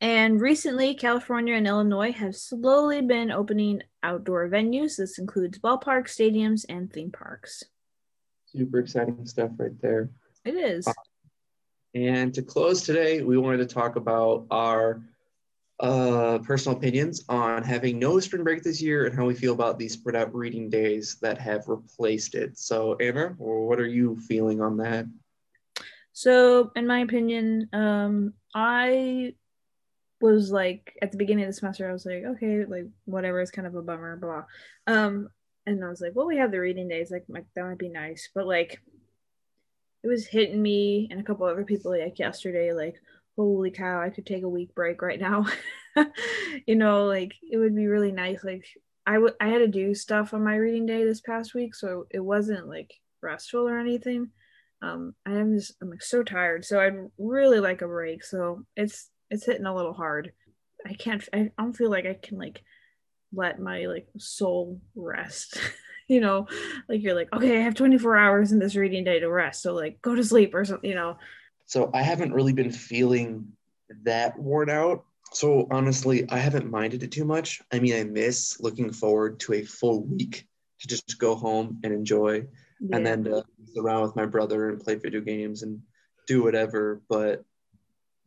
And 0.00 0.40
recently, 0.40 0.94
California 0.94 1.54
and 1.54 1.66
Illinois 1.66 2.12
have 2.12 2.36
slowly 2.36 3.00
been 3.02 3.32
opening 3.32 3.82
outdoor 4.02 4.48
venues. 4.48 4.96
This 4.96 5.18
includes 5.18 5.58
ballparks, 5.58 6.14
stadiums, 6.14 6.64
and 6.68 6.92
theme 6.92 7.10
parks. 7.10 7.64
Super 8.46 8.78
exciting 8.78 9.26
stuff 9.26 9.50
right 9.58 9.78
there. 9.80 10.10
It 10.44 10.54
is. 10.54 10.86
And 11.94 12.32
to 12.34 12.42
close 12.42 12.82
today, 12.82 13.22
we 13.22 13.38
wanted 13.38 13.58
to 13.58 13.74
talk 13.74 13.96
about 13.96 14.46
our 14.52 15.02
uh, 15.80 16.38
personal 16.38 16.76
opinions 16.76 17.24
on 17.28 17.62
having 17.62 17.98
no 17.98 18.20
spring 18.20 18.44
break 18.44 18.62
this 18.62 18.80
year 18.80 19.06
and 19.06 19.14
how 19.14 19.24
we 19.24 19.34
feel 19.34 19.52
about 19.52 19.78
these 19.78 19.94
spread 19.94 20.16
out 20.16 20.34
reading 20.34 20.70
days 20.70 21.16
that 21.22 21.38
have 21.38 21.66
replaced 21.66 22.34
it. 22.34 22.56
So, 22.56 22.96
Anna, 23.00 23.34
what 23.38 23.80
are 23.80 23.86
you 23.86 24.16
feeling 24.16 24.60
on 24.60 24.76
that? 24.78 25.06
So, 26.12 26.72
in 26.74 26.86
my 26.86 27.00
opinion, 27.00 27.68
um, 27.72 28.34
I 28.54 29.34
was 30.20 30.50
like 30.50 30.96
at 31.02 31.12
the 31.12 31.18
beginning 31.18 31.44
of 31.44 31.50
the 31.50 31.54
semester, 31.54 31.88
I 31.88 31.92
was 31.92 32.06
like, 32.06 32.24
okay, 32.24 32.64
like 32.64 32.86
whatever 33.04 33.40
is 33.40 33.50
kind 33.50 33.66
of 33.66 33.74
a 33.74 33.82
bummer, 33.82 34.16
blah. 34.16 34.44
Um, 34.86 35.28
and 35.66 35.84
I 35.84 35.88
was 35.88 36.00
like, 36.00 36.12
well, 36.14 36.26
we 36.26 36.38
have 36.38 36.50
the 36.50 36.60
reading 36.60 36.88
days, 36.88 37.10
like, 37.10 37.24
like 37.28 37.44
that 37.54 37.64
might 37.64 37.78
be 37.78 37.88
nice, 37.88 38.28
but 38.34 38.46
like 38.46 38.80
it 40.02 40.08
was 40.08 40.26
hitting 40.26 40.62
me 40.62 41.08
and 41.10 41.20
a 41.20 41.24
couple 41.24 41.46
other 41.46 41.64
people 41.64 41.90
like 41.90 42.18
yesterday, 42.18 42.72
like, 42.72 42.96
holy 43.36 43.70
cow, 43.70 44.00
I 44.00 44.10
could 44.10 44.26
take 44.26 44.42
a 44.42 44.48
week 44.48 44.74
break 44.74 45.00
right 45.02 45.20
now. 45.20 45.46
you 46.66 46.74
know, 46.74 47.06
like 47.06 47.34
it 47.48 47.56
would 47.56 47.74
be 47.74 47.86
really 47.86 48.12
nice. 48.12 48.42
Like 48.42 48.66
I 49.06 49.18
I 49.40 49.48
had 49.48 49.58
to 49.58 49.68
do 49.68 49.94
stuff 49.94 50.34
on 50.34 50.44
my 50.44 50.56
reading 50.56 50.86
day 50.86 51.04
this 51.04 51.20
past 51.20 51.54
week, 51.54 51.74
so 51.74 52.06
it 52.10 52.20
wasn't 52.20 52.68
like 52.68 52.92
restful 53.22 53.68
or 53.68 53.78
anything. 53.78 54.30
Um, 54.82 55.14
I'm 55.26 55.56
just, 55.56 55.74
I'm 55.82 55.90
like 55.90 56.02
so 56.02 56.22
tired, 56.22 56.64
so 56.64 56.80
I'd 56.80 56.96
really 57.18 57.60
like 57.60 57.82
a 57.82 57.86
break. 57.86 58.24
So 58.24 58.64
it's, 58.76 59.10
it's 59.30 59.46
hitting 59.46 59.66
a 59.66 59.74
little 59.74 59.92
hard. 59.92 60.32
I 60.86 60.94
can't, 60.94 61.26
I 61.32 61.50
don't 61.58 61.76
feel 61.76 61.90
like 61.90 62.06
I 62.06 62.14
can 62.14 62.38
like 62.38 62.62
let 63.32 63.60
my 63.60 63.86
like 63.86 64.08
soul 64.18 64.80
rest. 64.94 65.58
you 66.08 66.20
know, 66.20 66.46
like 66.88 67.02
you're 67.02 67.14
like, 67.14 67.32
okay, 67.32 67.58
I 67.58 67.62
have 67.62 67.74
24 67.74 68.16
hours 68.16 68.52
in 68.52 68.58
this 68.58 68.76
reading 68.76 69.04
day 69.04 69.20
to 69.20 69.30
rest. 69.30 69.62
So 69.62 69.74
like 69.74 70.00
go 70.00 70.14
to 70.14 70.24
sleep 70.24 70.54
or 70.54 70.64
something, 70.64 70.88
you 70.88 70.96
know. 70.96 71.18
So 71.66 71.90
I 71.92 72.02
haven't 72.02 72.32
really 72.32 72.54
been 72.54 72.72
feeling 72.72 73.48
that 74.04 74.38
worn 74.38 74.70
out. 74.70 75.04
So 75.32 75.66
honestly, 75.70 76.28
I 76.30 76.38
haven't 76.38 76.70
minded 76.70 77.02
it 77.02 77.12
too 77.12 77.26
much. 77.26 77.60
I 77.70 77.78
mean, 77.78 77.94
I 77.94 78.04
miss 78.04 78.58
looking 78.60 78.90
forward 78.90 79.40
to 79.40 79.54
a 79.54 79.62
full 79.62 80.04
week 80.04 80.46
to 80.80 80.88
just 80.88 81.18
go 81.18 81.34
home 81.34 81.80
and 81.84 81.92
enjoy 81.92 82.46
yeah. 82.80 82.96
and 82.96 83.06
then 83.06 83.26
uh, 83.26 83.42
to 83.74 83.80
around 83.80 84.02
with 84.02 84.16
my 84.16 84.26
brother 84.26 84.68
and 84.68 84.80
play 84.80 84.94
video 84.94 85.20
games 85.20 85.62
and 85.62 85.80
do 86.26 86.42
whatever. 86.42 87.02
But 87.08 87.44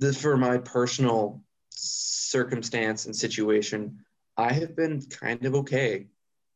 this 0.01 0.21
for 0.21 0.35
my 0.35 0.57
personal 0.57 1.41
circumstance 1.69 3.05
and 3.05 3.15
situation, 3.15 3.99
I 4.35 4.51
have 4.53 4.75
been 4.75 5.01
kind 5.09 5.45
of 5.45 5.55
okay. 5.55 6.07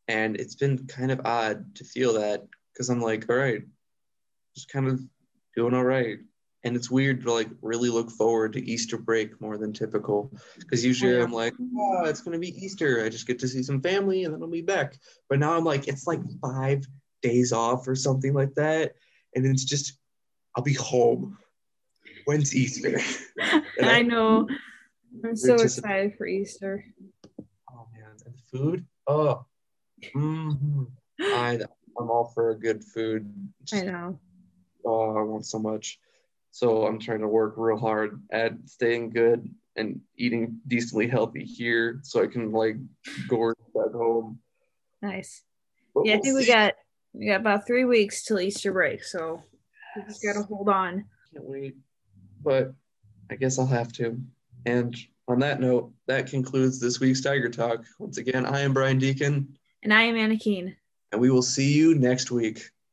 And 0.08 0.36
it's 0.36 0.56
been 0.56 0.86
kind 0.88 1.12
of 1.12 1.22
odd 1.26 1.76
to 1.76 1.84
feel 1.84 2.14
that 2.14 2.46
because 2.74 2.90
I'm 2.90 3.02
like, 3.02 3.30
all 3.30 3.38
right, 3.38 3.64
just 4.56 4.70
kind 4.70 4.88
of 4.88 5.00
doing 5.56 5.74
all 5.74 5.84
right 5.84 6.20
and 6.66 6.76
it's 6.76 6.90
weird 6.90 7.22
to 7.22 7.32
like 7.32 7.48
really 7.62 7.90
look 7.90 8.10
forward 8.10 8.54
to 8.54 8.70
Easter 8.70 8.98
break 8.98 9.40
more 9.40 9.58
than 9.58 9.72
typical 9.72 10.32
because 10.58 10.84
usually. 10.84 11.22
I'm 11.22 11.32
like, 11.32 11.54
oh, 11.78 12.06
it's 12.06 12.22
gonna 12.22 12.40
be 12.40 12.58
Easter. 12.66 13.06
I 13.06 13.10
just 13.10 13.28
get 13.28 13.40
to 13.40 13.48
see 13.48 13.62
some 13.62 13.82
family 13.82 14.24
and 14.24 14.34
then 14.34 14.42
I'll 14.42 14.50
be 14.50 14.64
back. 14.64 14.98
But 15.30 15.38
now 15.40 15.56
I'm 15.56 15.64
like, 15.64 15.88
it's 15.88 16.08
like 16.08 16.22
five 16.42 16.84
days 17.22 17.54
off 17.54 17.88
or 17.88 17.96
something 17.96 18.34
like 18.34 18.56
that, 18.56 18.96
and 19.36 19.46
it's 19.46 19.64
just 19.64 19.94
I'll 20.56 20.64
be 20.64 20.74
home. 20.74 21.38
When's 22.26 22.56
Easter? 22.56 23.00
I, 23.82 24.02
know. 24.02 24.48
I'm 25.24 25.36
so 25.36 25.56
excited 25.56 26.16
for 26.18 26.28
Easter. 26.28 26.84
Oh 27.72 27.88
man, 27.94 28.12
and 28.26 28.36
food. 28.52 28.86
Oh, 29.08 29.46
mm-hmm. 30.16 30.84
I 31.22 31.60
I'm 32.00 32.10
all 32.10 32.32
for 32.34 32.52
a 32.52 32.60
good 32.60 32.84
food. 32.84 33.32
Just, 33.64 33.84
I 33.84 33.86
know. 33.86 34.20
Oh, 34.86 35.16
I 35.16 35.22
want 35.22 35.46
so 35.46 35.60
much. 35.60 36.00
So 36.52 36.86
I'm 36.86 37.00
trying 37.00 37.20
to 37.20 37.28
work 37.28 37.56
real 37.58 37.78
hard 37.78 38.22
at 38.32 38.54
staying 38.66 39.12
good 39.12 39.50
and 39.76 40.02
eating 40.18 40.60
decently 40.68 41.08
healthy 41.08 41.44
here 41.44 42.00
so 42.04 42.24
I 42.24 42.28
can 42.28 42.52
like 42.52 42.78
gorge 43.28 43.58
back 43.74 43.92
home. 43.92 44.40
Nice. 45.02 45.44
But 45.94 46.06
yeah, 46.06 46.14
we'll 46.14 46.20
I 46.20 46.22
think 46.22 46.38
see. 46.38 46.42
we 46.42 46.48
got 46.48 46.74
we 47.14 47.28
got 47.28 47.42
about 47.42 47.68
three 47.68 47.86
weeks 47.86 48.24
till 48.24 48.40
Easter 48.40 48.72
break, 48.72 49.04
so 49.04 49.44
we 49.96 50.04
just 50.04 50.24
gotta 50.24 50.44
hold 50.44 50.70
on. 50.70 51.06
Can't 51.34 51.46
wait. 51.46 51.76
But 52.46 52.74
I 53.30 53.36
guess 53.36 53.60
I'll 53.60 53.66
have 53.66 53.92
to. 53.94 54.22
And 54.68 54.96
on 55.28 55.40
that 55.40 55.60
note, 55.60 55.92
that 56.06 56.28
concludes 56.28 56.80
this 56.80 57.00
week's 57.00 57.20
Tiger 57.20 57.50
Talk. 57.50 57.84
Once 58.00 58.20
again, 58.20 58.46
I 58.46 58.62
am 58.62 58.74
Brian 58.74 59.00
Deacon. 59.00 59.58
And 59.82 59.92
I 59.92 60.04
am 60.04 60.16
Anna 60.16 60.38
Keen. 60.38 60.76
And 61.12 61.20
we 61.20 61.32
will 61.32 61.42
see 61.42 61.74
you 61.74 61.96
next 61.96 62.30
week. 62.30 62.70